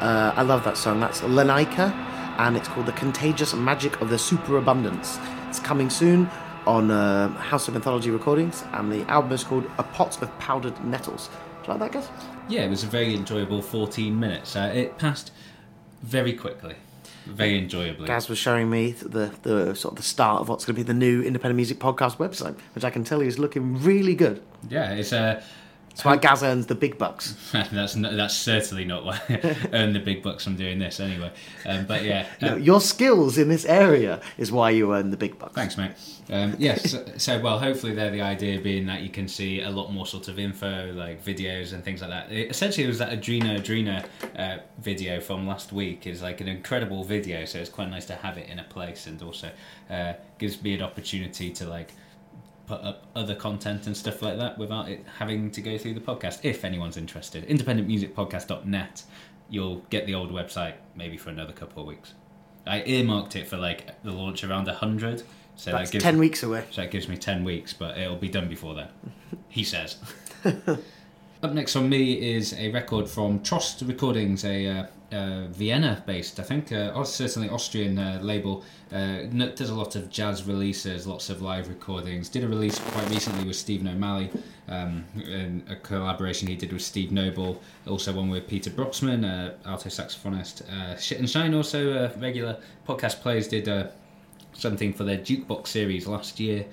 Uh, 0.00 0.32
I 0.34 0.42
love 0.42 0.64
that 0.64 0.76
song. 0.76 1.00
That's 1.00 1.20
Lenaika, 1.20 1.92
and 2.38 2.56
it's 2.56 2.68
called 2.68 2.86
"The 2.86 2.92
Contagious 2.92 3.54
Magic 3.54 4.00
of 4.00 4.10
the 4.10 4.18
Superabundance." 4.18 5.18
It's 5.48 5.60
coming 5.60 5.90
soon 5.90 6.28
on 6.66 6.90
uh, 6.90 7.28
House 7.28 7.68
of 7.68 7.74
Mythology 7.74 8.10
Recordings, 8.10 8.64
and 8.72 8.90
the 8.90 9.02
album 9.10 9.32
is 9.32 9.44
called 9.44 9.70
"A 9.78 9.82
Pot 9.82 10.20
of 10.22 10.38
Powdered 10.38 10.82
Nettles." 10.84 11.28
Do 11.62 11.72
you 11.72 11.78
like 11.78 11.92
that, 11.92 12.00
guys? 12.00 12.08
Yeah, 12.48 12.64
it 12.64 12.70
was 12.70 12.84
a 12.84 12.86
very 12.86 13.14
enjoyable 13.14 13.62
14 13.62 14.18
minutes. 14.18 14.54
Uh, 14.56 14.70
it 14.74 14.98
passed 14.98 15.30
very 16.02 16.34
quickly, 16.34 16.74
very 17.26 17.56
enjoyably. 17.58 18.06
Gaz 18.06 18.28
was 18.28 18.38
showing 18.38 18.68
me 18.68 18.92
the 18.92 19.32
the 19.42 19.74
sort 19.74 19.92
of 19.92 19.96
the 19.96 20.02
start 20.02 20.40
of 20.40 20.48
what's 20.48 20.64
going 20.64 20.74
to 20.74 20.78
be 20.78 20.86
the 20.86 20.94
new 20.94 21.22
independent 21.22 21.56
music 21.56 21.78
podcast 21.78 22.16
website, 22.16 22.56
which 22.74 22.84
I 22.84 22.90
can 22.90 23.04
tell 23.04 23.22
you 23.22 23.28
is 23.28 23.38
looking 23.38 23.82
really 23.82 24.14
good. 24.14 24.42
Yeah, 24.68 24.92
it's 24.92 25.12
uh, 25.12 25.42
That's 25.94 26.04
why 26.04 26.16
Gaz 26.16 26.42
earns 26.42 26.66
the 26.66 26.74
big 26.74 26.98
bucks. 26.98 27.36
that's 27.52 27.94
no, 27.94 28.16
that's 28.16 28.34
certainly 28.34 28.84
not 28.84 29.04
why 29.04 29.20
I 29.28 29.56
earn 29.72 29.92
the 29.92 30.00
big 30.00 30.24
bucks 30.24 30.42
from 30.42 30.56
doing 30.56 30.80
this 30.80 30.98
anyway. 30.98 31.30
Um, 31.64 31.86
but 31.86 32.02
yeah, 32.02 32.26
uh, 32.42 32.46
No, 32.46 32.56
your 32.56 32.80
skills 32.80 33.38
in 33.38 33.48
this 33.48 33.64
area 33.64 34.20
is 34.36 34.50
why 34.50 34.70
you 34.70 34.92
earn 34.92 35.12
the 35.12 35.16
big 35.16 35.38
bucks. 35.38 35.54
Thanks, 35.54 35.78
mate. 35.78 35.92
Um, 36.30 36.56
yes, 36.58 36.90
so, 36.90 37.04
so 37.16 37.40
well, 37.40 37.60
hopefully 37.60 37.94
there 37.94 38.10
the 38.10 38.22
idea 38.22 38.60
being 38.60 38.86
that 38.86 39.02
you 39.02 39.08
can 39.08 39.28
see 39.28 39.60
a 39.60 39.70
lot 39.70 39.92
more 39.92 40.04
sort 40.04 40.26
of 40.26 40.36
info, 40.36 40.92
like 40.94 41.24
videos 41.24 41.72
and 41.72 41.84
things 41.84 42.00
like 42.00 42.10
that. 42.10 42.32
It, 42.32 42.50
essentially, 42.50 42.84
it 42.84 42.88
was 42.88 42.98
that 42.98 43.12
Adrena 43.16 43.60
Adrena 43.60 44.04
uh, 44.36 44.62
video 44.78 45.20
from 45.20 45.46
last 45.46 45.72
week 45.72 46.08
is 46.08 46.22
like 46.22 46.40
an 46.40 46.48
incredible 46.48 47.04
video, 47.04 47.44
so 47.44 47.60
it's 47.60 47.70
quite 47.70 47.88
nice 47.88 48.06
to 48.06 48.16
have 48.16 48.36
it 48.36 48.48
in 48.48 48.58
a 48.58 48.64
place, 48.64 49.06
and 49.06 49.22
also 49.22 49.48
uh, 49.90 50.14
gives 50.38 50.60
me 50.60 50.74
an 50.74 50.82
opportunity 50.82 51.52
to 51.52 51.68
like 51.68 51.92
put 52.66 52.80
up 52.82 53.06
other 53.14 53.34
content 53.34 53.86
and 53.86 53.96
stuff 53.96 54.22
like 54.22 54.38
that 54.38 54.58
without 54.58 54.88
it 54.88 55.04
having 55.18 55.50
to 55.50 55.60
go 55.60 55.76
through 55.78 55.94
the 55.94 56.00
podcast. 56.00 56.40
If 56.42 56.64
anyone's 56.64 56.96
interested, 56.96 57.46
independentmusicpodcast.net, 57.48 59.02
you'll 59.48 59.78
get 59.90 60.06
the 60.06 60.14
old 60.14 60.32
website 60.32 60.74
maybe 60.96 61.16
for 61.16 61.30
another 61.30 61.52
couple 61.52 61.82
of 61.82 61.88
weeks. 61.88 62.14
I 62.66 62.82
earmarked 62.82 63.36
it 63.36 63.46
for 63.46 63.56
like 63.56 64.02
the 64.02 64.12
launch 64.12 64.42
around 64.42 64.68
hundred. 64.68 65.22
So 65.56 65.70
That's 65.70 65.90
that 65.90 65.92
gives, 65.92 66.02
ten 66.02 66.18
weeks 66.18 66.42
away. 66.42 66.64
So 66.70 66.80
that 66.80 66.90
gives 66.90 67.08
me 67.08 67.16
10 67.16 67.44
weeks, 67.44 67.72
but 67.72 67.96
it'll 67.96 68.16
be 68.16 68.28
done 68.28 68.48
before 68.48 68.74
then. 68.74 68.88
He 69.48 69.62
says. 69.62 69.98
Up 70.44 71.52
next 71.52 71.76
on 71.76 71.88
me 71.88 72.34
is 72.34 72.54
a 72.54 72.70
record 72.70 73.08
from 73.08 73.40
Trost 73.40 73.86
Recordings, 73.86 74.44
a 74.44 74.66
uh, 74.66 74.86
uh, 75.14 75.46
Vienna 75.48 76.02
based, 76.06 76.40
I 76.40 76.42
think, 76.42 76.72
uh, 76.72 77.02
certainly 77.04 77.48
Austrian 77.48 77.98
uh, 77.98 78.18
label. 78.22 78.64
Uh, 78.92 79.22
does 79.56 79.70
a 79.70 79.74
lot 79.74 79.96
of 79.96 80.10
jazz 80.10 80.44
releases, 80.44 81.06
lots 81.06 81.30
of 81.30 81.42
live 81.42 81.68
recordings. 81.68 82.28
Did 82.28 82.44
a 82.44 82.48
release 82.48 82.78
quite 82.78 83.08
recently 83.10 83.46
with 83.46 83.56
Stephen 83.56 83.88
O'Malley, 83.88 84.30
um, 84.68 85.04
a 85.68 85.76
collaboration 85.76 86.48
he 86.48 86.56
did 86.56 86.72
with 86.72 86.82
Steve 86.82 87.12
Noble. 87.12 87.60
Also 87.86 88.12
one 88.12 88.28
with 88.30 88.46
Peter 88.46 88.70
Brötzmann, 88.70 89.24
uh, 89.24 89.54
alto 89.68 89.88
saxophonist. 89.88 90.68
Uh, 90.70 90.96
Shit 90.96 91.18
and 91.18 91.30
Shine, 91.30 91.54
also 91.54 92.10
regular 92.18 92.58
podcast 92.86 93.20
players, 93.20 93.48
did 93.48 93.68
something 94.52 94.92
for 94.92 95.04
their 95.04 95.18
jukebox 95.18 95.68
series 95.68 96.06
last 96.06 96.38
year. 96.40 96.66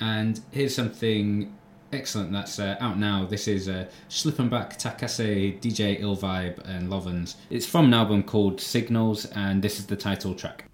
And 0.00 0.40
here's 0.50 0.74
something 0.74 1.54
excellent 1.92 2.32
that's 2.32 2.58
uh, 2.58 2.76
out 2.80 2.98
now. 2.98 3.24
This 3.24 3.48
is 3.48 3.68
uh, 3.68 3.86
Schlippenbach, 4.08 4.78
Takase, 4.78 5.60
DJ 5.60 6.00
Illvibe, 6.00 6.58
and 6.68 6.90
Lovens. 6.90 7.36
It's 7.50 7.66
from 7.66 7.86
an 7.86 7.94
album 7.94 8.22
called 8.22 8.60
Signals, 8.60 9.26
and 9.26 9.62
this 9.62 9.78
is 9.78 9.86
the 9.86 9.96
title 9.96 10.34
track. 10.34 10.64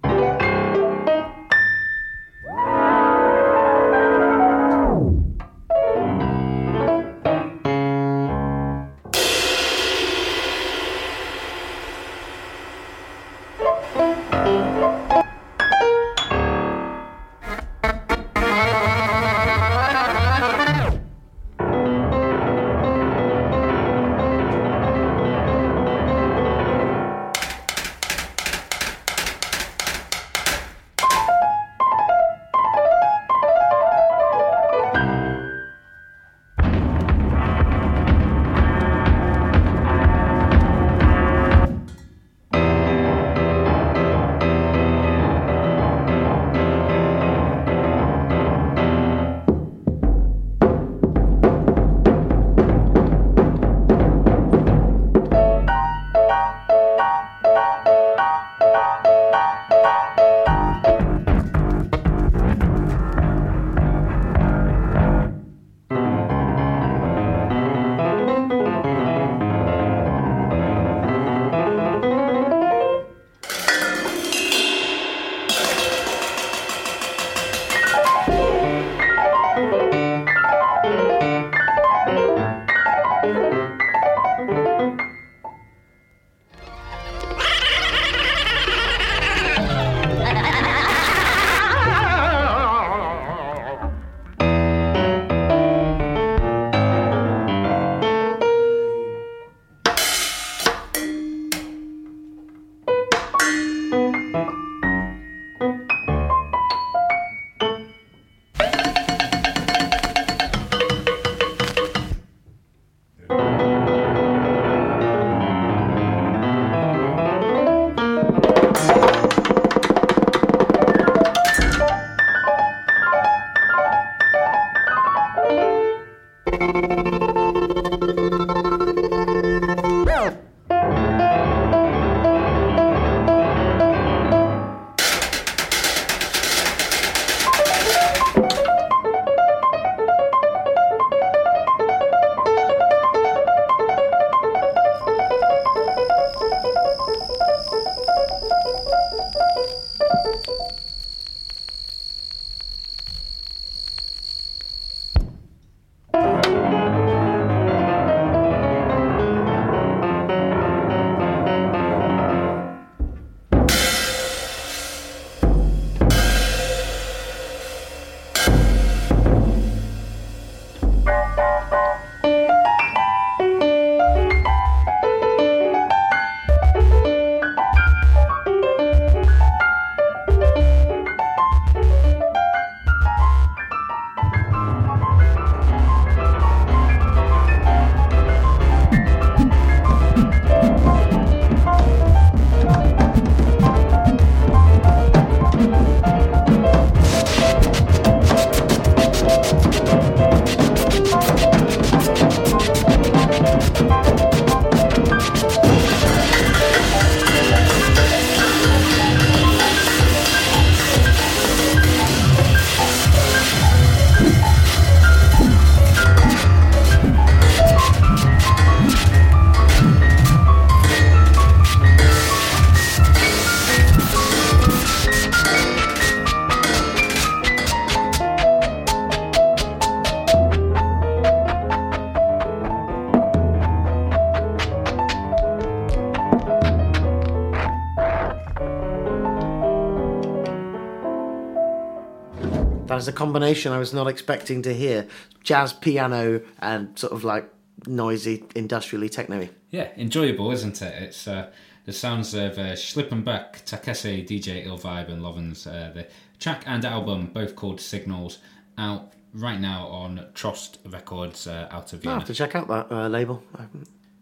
Combination 243.21 243.71
I 243.73 243.79
was 243.79 243.93
not 243.93 244.07
expecting 244.09 244.63
to 244.63 244.73
hear: 244.73 245.07
jazz, 245.45 245.75
piano, 245.75 246.41
and 246.59 246.99
sort 246.99 247.13
of 247.13 247.23
like 247.23 247.53
noisy, 247.87 248.45
industrially 248.57 249.11
techno 249.11 249.47
Yeah, 249.69 249.89
enjoyable, 249.99 250.51
isn't 250.53 250.81
it? 250.81 251.03
It's 251.03 251.29
uh, 251.29 251.51
the 251.85 251.93
sounds 251.93 252.33
of 252.33 252.59
uh, 252.59 252.73
Schlippenbach, 252.73 253.65
Takase, 253.67 254.27
DJ 254.27 254.67
Illvibe, 254.67 255.11
and 255.11 255.23
Lovens. 255.23 255.67
Uh, 255.67 255.91
the 255.95 256.07
track 256.39 256.63
and 256.67 256.83
album, 256.87 257.27
both 257.27 257.57
called 257.57 257.79
Signals, 257.79 258.39
out 258.79 259.13
right 259.35 259.61
now 259.61 259.87
on 259.89 260.27
Trost 260.35 260.79
Records 260.91 261.47
uh, 261.47 261.69
out 261.71 261.93
of 261.93 261.99
I'll 261.99 262.01
Vienna. 262.01 262.19
have 262.21 262.27
to 262.27 262.35
check 262.35 262.55
out 262.55 262.69
that 262.69 262.91
uh, 262.91 263.09
label. 263.09 263.43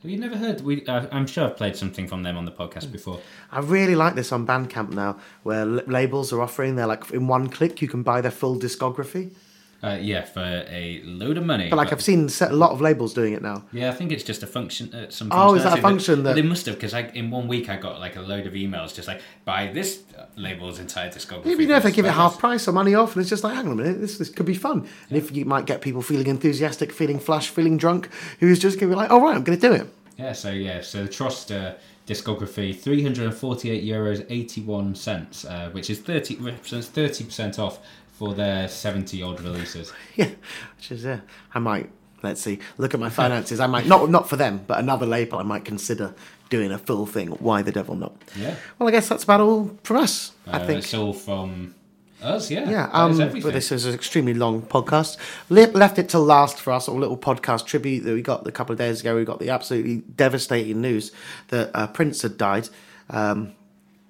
Have 0.02 0.10
you 0.12 0.18
never 0.18 0.36
heard? 0.36 0.60
We, 0.60 0.86
uh, 0.86 1.06
I'm 1.10 1.26
sure 1.26 1.46
I've 1.46 1.56
played 1.56 1.76
something 1.76 2.06
from 2.06 2.22
them 2.22 2.36
on 2.36 2.44
the 2.44 2.52
podcast 2.52 2.92
before. 2.92 3.18
I 3.50 3.58
really 3.58 3.96
like 3.96 4.14
this 4.14 4.30
on 4.30 4.46
Bandcamp 4.46 4.90
now, 4.90 5.18
where 5.42 5.62
l- 5.62 5.82
labels 5.88 6.32
are 6.32 6.40
offering. 6.40 6.76
They're 6.76 6.86
like 6.86 7.10
in 7.10 7.26
one 7.26 7.48
click, 7.48 7.82
you 7.82 7.88
can 7.88 8.04
buy 8.04 8.20
their 8.20 8.30
full 8.30 8.56
discography. 8.56 9.32
Uh, 9.80 9.96
yeah, 10.00 10.24
for 10.24 10.40
a 10.40 11.00
load 11.04 11.38
of 11.38 11.44
money. 11.44 11.68
But 11.70 11.76
like 11.76 11.92
I've 11.92 12.02
seen 12.02 12.28
a 12.40 12.52
lot 12.52 12.72
of 12.72 12.80
labels 12.80 13.14
doing 13.14 13.32
it 13.32 13.42
now. 13.42 13.62
Yeah, 13.72 13.90
I 13.90 13.92
think 13.92 14.10
it's 14.10 14.24
just 14.24 14.42
a 14.42 14.46
function. 14.46 14.92
Uh, 14.92 15.08
some 15.08 15.28
Oh, 15.30 15.54
is 15.54 15.62
that 15.62 15.78
a 15.78 15.80
function 15.80 16.24
that- 16.24 16.34
they 16.34 16.42
must 16.42 16.66
have? 16.66 16.74
Because 16.80 16.94
in 17.14 17.30
one 17.30 17.46
week 17.46 17.68
I 17.68 17.76
got 17.76 18.00
like 18.00 18.16
a 18.16 18.20
load 18.20 18.48
of 18.48 18.54
emails 18.54 18.92
just 18.92 19.06
like 19.06 19.20
buy 19.44 19.70
this 19.72 20.02
label's 20.34 20.80
entire 20.80 21.10
discography. 21.10 21.44
Maybe 21.44 21.62
you 21.62 21.68
know 21.68 21.76
if 21.76 21.84
they 21.84 21.92
give 21.92 22.06
it 22.06 22.10
half 22.10 22.40
price 22.40 22.66
or 22.66 22.72
money 22.72 22.96
off, 22.96 23.14
and 23.14 23.20
it's 23.20 23.30
just 23.30 23.44
like, 23.44 23.54
hang 23.54 23.66
on 23.66 23.72
a 23.74 23.76
minute, 23.76 24.00
this 24.00 24.18
this 24.18 24.30
could 24.30 24.46
be 24.46 24.54
fun. 24.54 24.84
And 25.10 25.16
if 25.16 25.30
you 25.30 25.44
might 25.44 25.66
get 25.66 25.80
people 25.80 26.02
feeling 26.02 26.26
enthusiastic, 26.26 26.90
feeling 26.92 27.20
flush, 27.20 27.48
feeling 27.48 27.76
drunk, 27.76 28.08
who's 28.40 28.58
just 28.58 28.80
going 28.80 28.90
to 28.90 28.96
be 28.96 29.00
like, 29.00 29.10
all 29.12 29.20
right, 29.20 29.36
I'm 29.36 29.44
going 29.44 29.60
to 29.60 29.68
do 29.68 29.74
it. 29.74 29.86
Yeah, 30.16 30.32
so 30.32 30.50
yeah, 30.50 30.80
so 30.80 31.04
the 31.04 31.08
Trost 31.08 31.54
uh, 31.54 31.74
discography, 32.08 32.76
three 32.76 33.02
hundred 33.02 33.26
and 33.26 33.34
forty-eight 33.34 33.84
euros 33.84 34.26
eighty-one 34.28 34.96
cents, 34.96 35.44
uh, 35.44 35.70
which 35.70 35.88
is 35.88 36.00
thirty 36.00 36.34
represents 36.36 36.88
thirty 36.88 37.22
percent 37.22 37.60
off 37.60 37.78
for 38.18 38.34
their 38.34 38.68
seventy-odd 38.68 39.40
releases. 39.40 39.92
Yeah, 40.16 40.30
which 40.76 40.90
is 40.90 41.04
yeah. 41.04 41.20
I 41.54 41.58
might 41.60 41.88
let's 42.22 42.40
see. 42.42 42.58
Look 42.78 42.94
at 42.94 43.00
my 43.00 43.10
finances. 43.10 43.60
I 43.60 43.66
might 43.68 43.86
not 43.86 44.10
not 44.10 44.28
for 44.28 44.36
them, 44.36 44.64
but 44.66 44.78
another 44.78 45.06
label. 45.06 45.38
I 45.38 45.42
might 45.44 45.64
consider 45.64 46.14
doing 46.50 46.72
a 46.72 46.78
full 46.78 47.06
thing. 47.06 47.28
Why 47.28 47.62
the 47.62 47.72
devil 47.72 47.94
not? 47.94 48.12
Yeah, 48.36 48.54
Well, 48.78 48.88
I 48.88 48.92
guess 48.92 49.08
that's 49.08 49.24
about 49.24 49.40
all 49.40 49.70
from 49.84 49.98
us. 49.98 50.32
I 50.46 50.58
Uh, 50.60 50.66
think. 50.66 50.78
it's 50.82 50.94
all 50.94 51.12
from 51.12 51.74
us. 52.22 52.50
Yeah, 52.50 52.68
Yeah, 52.70 52.88
um, 52.92 53.16
but 53.18 53.52
this 53.52 53.70
is 53.70 53.84
an 53.84 53.94
extremely 53.94 54.32
long 54.34 54.62
podcast. 54.62 55.18
Le- 55.50 55.70
left 55.78 55.98
it 55.98 56.08
to 56.08 56.18
last 56.18 56.58
for 56.58 56.72
our 56.72 56.80
sort 56.80 56.96
of 56.96 57.00
little 57.02 57.18
podcast 57.18 57.66
tribute 57.66 58.02
that 58.04 58.14
we 58.14 58.22
got 58.22 58.46
a 58.46 58.50
couple 58.50 58.72
of 58.72 58.78
days 58.78 59.00
ago. 59.02 59.14
We 59.14 59.24
got 59.26 59.38
the 59.40 59.50
absolutely 59.50 59.98
devastating 60.16 60.80
news 60.80 61.12
that 61.48 61.70
uh, 61.74 61.86
Prince 61.88 62.22
had 62.22 62.38
died. 62.38 62.68
Um, 63.10 63.52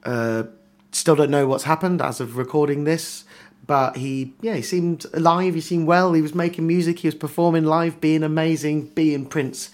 uh, 0.04 0.44
still 0.92 1.16
don't 1.16 1.30
know 1.30 1.46
what's 1.48 1.64
happened 1.64 2.00
as 2.00 2.20
of 2.20 2.36
recording 2.36 2.84
this, 2.84 3.24
but 3.68 3.98
he, 3.98 4.32
yeah, 4.40 4.54
he 4.54 4.62
seemed 4.62 5.04
alive. 5.12 5.54
He 5.54 5.60
seemed 5.60 5.86
well. 5.86 6.14
He 6.14 6.22
was 6.22 6.34
making 6.34 6.66
music. 6.66 7.00
He 7.00 7.06
was 7.06 7.14
performing 7.14 7.64
live, 7.64 8.00
being 8.00 8.24
amazing, 8.24 8.86
being 8.86 9.26
Prince. 9.26 9.70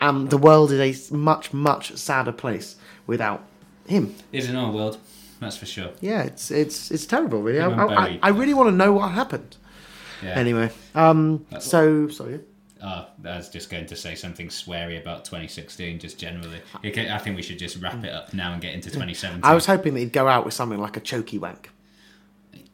And 0.00 0.28
the 0.30 0.36
world 0.38 0.70
is 0.70 1.10
a 1.10 1.14
much, 1.14 1.52
much 1.52 1.96
sadder 1.96 2.30
place 2.30 2.76
without 3.06 3.42
him. 3.86 4.14
is 4.32 4.50
in 4.50 4.54
our 4.54 4.70
world, 4.70 4.98
that's 5.40 5.56
for 5.56 5.64
sure. 5.66 5.90
Yeah, 6.00 6.24
it's 6.24 6.50
it's 6.50 6.90
it's 6.90 7.06
terrible, 7.06 7.40
really. 7.40 7.60
I, 7.60 7.70
I, 7.70 8.18
I, 8.22 8.28
really 8.28 8.54
want 8.54 8.68
to 8.68 8.74
know 8.74 8.92
what 8.92 9.12
happened. 9.12 9.56
Yeah. 10.22 10.30
Anyway, 10.30 10.70
um, 10.94 11.46
That's 11.50 11.66
so 11.66 12.08
sorry. 12.08 12.40
Uh, 12.82 13.06
I 13.24 13.36
was 13.36 13.48
just 13.48 13.70
going 13.70 13.86
to 13.86 13.96
say 13.96 14.14
something 14.14 14.48
sweary 14.48 15.00
about 15.00 15.24
2016, 15.24 15.98
just 15.98 16.18
generally. 16.18 16.60
I 16.84 17.18
think 17.18 17.36
we 17.36 17.42
should 17.42 17.58
just 17.58 17.80
wrap 17.82 18.04
it 18.04 18.12
up 18.12 18.34
now 18.34 18.52
and 18.52 18.60
get 18.62 18.74
into 18.74 18.90
2017. 18.90 19.42
I 19.42 19.54
was 19.54 19.66
hoping 19.66 19.94
that 19.94 20.00
he'd 20.00 20.12
go 20.12 20.28
out 20.28 20.44
with 20.44 20.54
something 20.54 20.78
like 20.78 20.96
a 20.96 21.00
chokey 21.00 21.40
wank. 21.40 21.70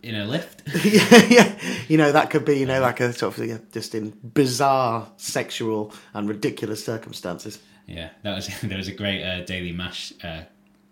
In 0.05 0.15
a 0.15 0.25
lift. 0.27 0.63
yeah, 0.85 1.25
yeah, 1.29 1.59
you 1.89 1.97
know 1.97 2.13
that 2.13 2.31
could 2.31 2.45
be, 2.45 2.59
you 2.59 2.67
know, 2.67 2.81
like 2.81 3.01
a 3.01 3.13
sort 3.13 3.37
of 3.37 3.47
yeah, 3.47 3.59
just 3.73 3.95
in 3.95 4.11
bizarre 4.11 5.09
sexual 5.17 5.93
and 6.13 6.29
ridiculous 6.29 6.85
circumstances. 6.85 7.59
Yeah, 7.87 8.11
that 8.23 8.35
was 8.35 8.49
there 8.63 8.79
was 8.79 8.89
a 8.89 8.93
great 8.93 9.25
uh, 9.25 9.45
Daily 9.45 9.73
Mash 9.73 10.13
uh, 10.23 10.43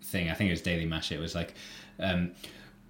thing. 0.03 0.29
I 0.29 0.33
think 0.33 0.49
it 0.49 0.53
was 0.53 0.61
Daily 0.61 0.85
Mash. 0.85 1.11
It 1.11 1.19
was 1.19 1.35
like 1.35 1.53
um, 1.99 2.31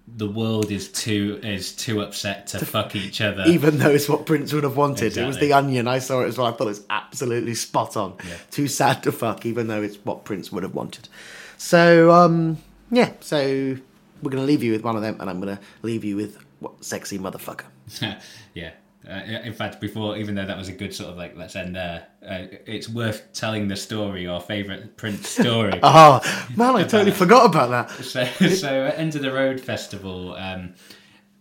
the 0.06 0.28
world 0.28 0.70
is 0.70 0.88
too 0.88 1.40
is 1.42 1.72
too 1.72 2.00
upset 2.00 2.48
to 2.48 2.64
fuck 2.64 2.96
each 2.96 3.20
other. 3.20 3.44
Even 3.46 3.78
though 3.78 3.90
it's 3.90 4.08
what 4.08 4.26
Prince 4.26 4.52
would 4.52 4.64
have 4.64 4.76
wanted, 4.76 5.16
it 5.16 5.26
was 5.26 5.38
the 5.38 5.52
Onion. 5.52 5.88
I 5.88 5.98
saw 5.98 6.22
it 6.22 6.28
as 6.28 6.38
well. 6.38 6.46
I 6.46 6.52
thought 6.52 6.64
it 6.64 6.68
was 6.68 6.86
absolutely 6.90 7.54
spot 7.54 7.96
on. 7.96 8.14
Yeah. 8.26 8.36
Too 8.50 8.68
sad 8.68 9.02
to 9.04 9.12
fuck, 9.12 9.46
even 9.46 9.68
though 9.68 9.82
it's 9.82 9.96
what 10.04 10.24
Prince 10.24 10.50
would 10.52 10.62
have 10.62 10.74
wanted. 10.74 11.08
So, 11.56 12.10
um, 12.10 12.58
yeah. 12.90 13.12
So 13.20 13.76
we're 14.24 14.30
gonna 14.30 14.44
leave 14.44 14.62
you 14.62 14.72
with 14.72 14.82
one 14.82 14.96
of 14.96 15.02
them, 15.02 15.16
and 15.20 15.30
I'm 15.30 15.40
gonna 15.40 15.60
leave 15.82 16.04
you 16.04 16.16
with 16.16 16.38
what 16.60 16.84
sexy 16.84 17.18
motherfucker. 17.18 17.66
yeah. 18.54 18.70
Uh, 19.06 19.20
in 19.44 19.52
fact, 19.52 19.82
before 19.82 20.16
even 20.16 20.34
though 20.34 20.46
that 20.46 20.56
was 20.56 20.68
a 20.68 20.72
good 20.72 20.94
sort 20.94 21.10
of 21.10 21.16
like 21.18 21.36
let's 21.36 21.54
end 21.56 21.76
there, 21.76 22.06
uh, 22.26 22.46
it's 22.66 22.88
worth 22.88 23.32
telling 23.34 23.68
the 23.68 23.76
story, 23.76 24.26
our 24.26 24.40
favourite 24.40 24.96
Prince 24.96 25.28
story. 25.40 25.78
Oh 25.82 26.20
man, 26.56 26.76
I 26.76 26.84
totally 26.84 27.10
forgot 27.10 27.46
about 27.46 27.70
that. 27.70 27.90
So, 28.04 28.24
so 28.24 28.86
at 28.86 28.98
End 28.98 29.14
of 29.14 29.22
the 29.22 29.32
Road 29.32 29.60
Festival, 29.60 30.34
um, 30.36 30.74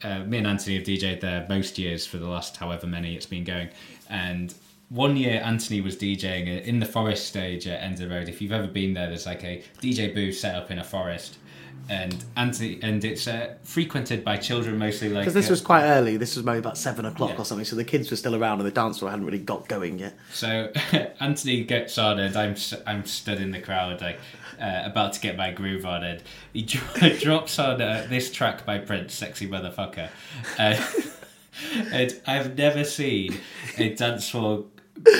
uh, 0.03 0.19
me 0.19 0.39
and 0.39 0.47
Anthony 0.47 0.75
have 0.75 0.85
DJ'd 0.85 1.21
there 1.21 1.45
most 1.47 1.77
years 1.77 2.05
for 2.05 2.17
the 2.17 2.27
last 2.27 2.57
however 2.57 2.85
many 2.85 3.15
it's 3.15 3.25
been 3.25 3.45
going. 3.45 3.69
And 4.09 4.53
one 4.89 5.15
year, 5.15 5.41
Anthony 5.43 5.81
was 5.81 5.95
DJing 5.95 6.63
in 6.65 6.79
the 6.79 6.85
forest 6.85 7.27
stage 7.27 7.65
at 7.67 7.81
End 7.81 7.93
of 7.93 7.99
the 8.01 8.09
Road. 8.09 8.29
If 8.29 8.41
you've 8.41 8.51
ever 8.51 8.67
been 8.67 8.93
there, 8.93 9.07
there's 9.07 9.25
like 9.25 9.43
a 9.43 9.63
DJ 9.81 10.13
booth 10.13 10.37
set 10.37 10.55
up 10.55 10.69
in 10.69 10.79
a 10.79 10.83
forest. 10.83 11.37
And 11.89 12.23
Anthony, 12.37 12.79
and 12.81 13.03
it's 13.03 13.27
uh, 13.27 13.55
frequented 13.63 14.23
by 14.23 14.37
children 14.37 14.77
mostly. 14.77 15.09
Like 15.09 15.23
Because 15.23 15.33
this 15.33 15.49
uh, 15.49 15.51
was 15.51 15.61
quite 15.61 15.83
early. 15.83 16.15
This 16.15 16.37
was 16.37 16.45
maybe 16.45 16.59
about 16.59 16.77
seven 16.77 17.03
o'clock 17.05 17.31
Yeah. 17.31 17.39
or 17.41 17.45
something. 17.45 17.65
So 17.65 17.75
the 17.75 17.83
kids 17.83 18.09
were 18.09 18.15
still 18.15 18.35
around, 18.35 18.59
and 18.59 18.65
the 18.67 18.71
dance 18.71 18.99
floor 18.99 19.11
hadn't 19.11 19.25
really 19.25 19.37
got 19.39 19.67
going 19.67 19.99
yet. 19.99 20.15
So 20.31 20.71
Anthony 21.19 21.65
gets 21.65 21.97
on, 21.97 22.19
and 22.19 22.35
I'm 22.37 22.55
I'm 22.87 23.05
stood 23.05 23.41
in 23.41 23.51
the 23.51 23.59
crowd, 23.59 23.99
like 24.01 24.17
uh, 24.61 24.83
about 24.85 25.11
to 25.13 25.19
get 25.19 25.35
my 25.35 25.51
groove 25.51 25.85
on, 25.85 26.03
and 26.05 26.23
he 26.53 26.61
dro- 26.63 27.09
drops 27.19 27.59
on 27.59 27.81
uh, 27.81 28.07
this 28.09 28.31
track 28.31 28.65
by 28.65 28.77
Prince, 28.77 29.13
"Sexy 29.13 29.47
Motherfucker," 29.47 30.09
uh, 30.57 30.85
and 31.91 32.19
I've 32.25 32.57
never 32.57 32.85
seen 32.85 33.37
a 33.77 33.93
dance 33.93 34.29
floor 34.29 34.65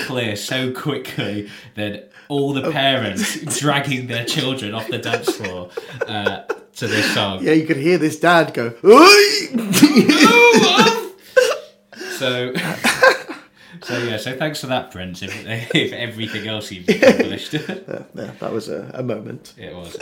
clear 0.06 0.36
so 0.36 0.72
quickly 0.72 1.50
than 1.74 2.02
all 2.28 2.52
the 2.52 2.70
parents 2.70 3.40
dragging 3.58 4.06
their 4.06 4.24
children 4.24 4.74
off 4.74 4.88
the 4.88 4.98
dance 4.98 5.34
floor 5.36 5.70
uh, 6.06 6.42
to 6.76 6.86
this 6.86 7.12
song. 7.14 7.42
Yeah, 7.42 7.52
you 7.52 7.66
could 7.66 7.76
hear 7.76 7.98
this 7.98 8.18
dad 8.18 8.54
go, 8.54 8.70
So. 12.18 12.52
So 13.82 13.98
yeah, 13.98 14.16
so 14.16 14.34
thanks 14.34 14.62
for 14.62 14.68
that, 14.68 14.90
Prince. 14.90 15.20
If, 15.20 15.44
if 15.74 15.92
everything 15.92 16.48
else 16.48 16.72
you've 16.72 16.88
accomplished. 16.88 17.52
yeah, 17.68 18.04
that 18.14 18.50
was 18.50 18.70
a, 18.70 18.90
a 18.94 19.02
moment. 19.02 19.52
It 19.58 19.74
was. 19.74 19.92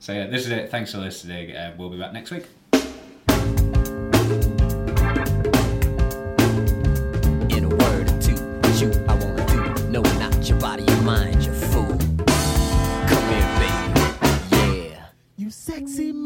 so 0.00 0.12
yeah, 0.12 0.26
this 0.26 0.44
is 0.44 0.50
it. 0.50 0.70
Thanks 0.70 0.92
for 0.92 0.98
listening. 0.98 1.56
Uh, 1.56 1.72
we'll 1.78 1.88
be 1.88 1.98
back 1.98 2.12
next 2.12 2.30
week. 2.30 2.44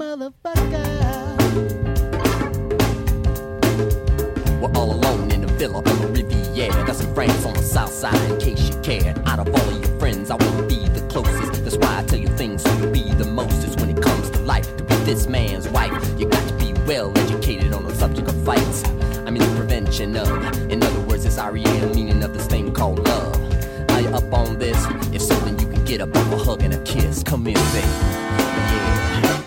Motherfucker. 0.06 0.86
We're 4.60 4.72
all 4.78 4.92
alone 4.92 5.32
in 5.32 5.42
a 5.42 5.48
villa 5.48 5.78
on 5.78 5.98
the 6.00 6.08
Riviera. 6.08 6.86
Got 6.86 6.96
some 6.96 7.12
friends 7.12 7.44
on 7.44 7.54
the 7.54 7.62
south 7.62 7.92
side 7.92 8.30
in 8.30 8.38
case 8.38 8.68
you 8.68 8.80
cared. 8.82 9.18
Out 9.26 9.40
of 9.40 9.48
all 9.48 9.68
of 9.68 9.84
your 9.84 9.98
friends, 9.98 10.30
I 10.30 10.36
wanna 10.36 10.62
be 10.68 10.86
the 10.88 11.04
closest. 11.10 11.64
That's 11.64 11.76
why 11.76 11.98
I 11.98 12.04
tell 12.04 12.20
you 12.20 12.28
things 12.28 12.62
so 12.62 12.72
you'll 12.78 12.92
be 12.92 13.12
the 13.14 13.24
mostest 13.24 13.80
when 13.80 13.90
it 13.90 14.00
comes 14.00 14.30
to 14.30 14.38
life. 14.40 14.68
To 14.76 14.84
be 14.84 14.94
this 15.10 15.26
man's 15.26 15.68
wife, 15.68 15.92
you 16.18 16.28
got 16.28 16.46
to 16.48 16.54
be 16.54 16.72
well 16.86 17.10
educated 17.18 17.72
on 17.72 17.84
the 17.84 17.94
subject 17.94 18.28
of 18.28 18.36
fights. 18.44 18.84
I 19.26 19.30
mean, 19.30 19.42
the 19.42 19.54
prevention 19.56 20.16
of. 20.16 20.28
In 20.70 20.84
other 20.84 21.00
words, 21.00 21.24
it's 21.24 21.36
REM 21.36 21.92
meaning 21.96 22.22
of 22.22 22.32
this 22.32 22.46
thing 22.46 22.72
called 22.72 23.00
love. 23.08 23.34
Are 23.90 24.00
you 24.00 24.10
up 24.10 24.32
on 24.32 24.58
this? 24.58 24.78
If 25.12 25.22
so, 25.22 25.34
then 25.40 25.58
you 25.58 25.66
can 25.66 25.84
get 25.84 26.00
up 26.00 26.14
off 26.14 26.32
a 26.32 26.38
hug 26.38 26.62
and 26.62 26.74
a 26.74 26.82
kiss. 26.84 27.24
Come 27.24 27.44
here, 27.46 27.56
baby. 27.72 27.88
Yeah. 28.70 29.45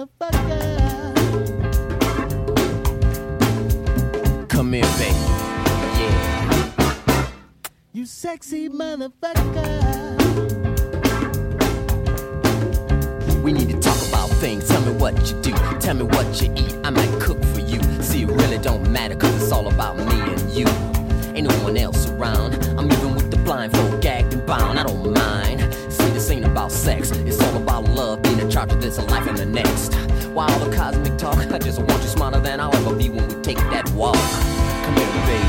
Motherfucker. 0.00 0.88
Come 4.48 4.72
here, 4.72 4.82
baby. 4.96 5.14
Yeah. 5.98 7.26
You 7.92 8.06
sexy 8.06 8.70
motherfucker. 8.70 10.22
We 13.42 13.52
need 13.52 13.68
to 13.68 13.78
talk 13.80 14.08
about 14.08 14.30
things. 14.40 14.66
Tell 14.68 14.80
me 14.86 14.92
what 14.92 15.14
you 15.30 15.42
do. 15.42 15.52
Tell 15.80 15.94
me 15.96 16.04
what 16.04 16.40
you 16.40 16.50
eat. 16.56 16.74
I 16.82 16.88
might 16.88 17.20
cook 17.20 17.44
for 17.44 17.60
you. 17.60 17.82
See, 18.02 18.22
it 18.22 18.28
really 18.28 18.58
don't 18.58 18.90
matter, 18.90 19.16
cause 19.16 19.34
it's 19.42 19.52
all 19.52 19.68
about 19.68 19.98
me 19.98 20.04
and 20.04 20.50
you. 20.50 20.66
Ain't 21.34 21.46
no 21.46 21.54
one 21.62 21.76
else 21.76 22.08
around. 22.08 22.54
I'm 22.78 22.90
even 22.90 23.14
with 23.14 23.30
the 23.30 23.36
blindfold, 23.36 24.00
gagged 24.00 24.32
and 24.32 24.46
bound. 24.46 24.78
I 24.78 24.82
don't 24.84 25.12
mind 25.12 25.60
ain't 26.30 26.44
about 26.44 26.70
sex. 26.70 27.10
It's 27.10 27.40
all 27.42 27.56
about 27.56 27.84
love, 27.88 28.22
being 28.22 28.38
in 28.38 28.50
charge 28.50 28.72
of 28.72 28.80
this 28.80 28.98
life 28.98 29.26
and 29.26 29.36
the 29.36 29.46
next. 29.46 29.94
While 30.28 30.58
the 30.60 30.74
cosmic 30.74 31.18
talk, 31.18 31.38
I 31.38 31.58
just 31.58 31.78
want 31.78 31.92
you 32.02 32.08
smarter 32.08 32.40
than 32.40 32.60
I'll 32.60 32.74
ever 32.74 32.94
be 32.94 33.08
when 33.10 33.26
we 33.28 33.34
take 33.42 33.58
that 33.58 33.90
walk. 33.90 34.14
Come 34.84 34.94
here, 34.96 35.12
baby. 35.26 35.44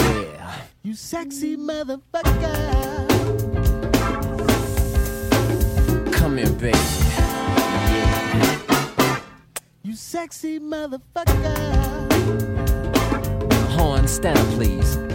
Yeah. 0.00 0.54
You 0.82 0.94
sexy 0.94 1.56
motherfucker. 1.56 3.08
Come 6.12 6.36
here, 6.36 6.50
baby. 6.50 6.78
Yeah. 7.96 9.20
You 9.82 9.94
sexy 9.94 10.60
motherfucker. 10.60 11.56
Horn, 13.70 14.06
stand 14.06 14.38
up, 14.38 14.46
please. 14.48 15.07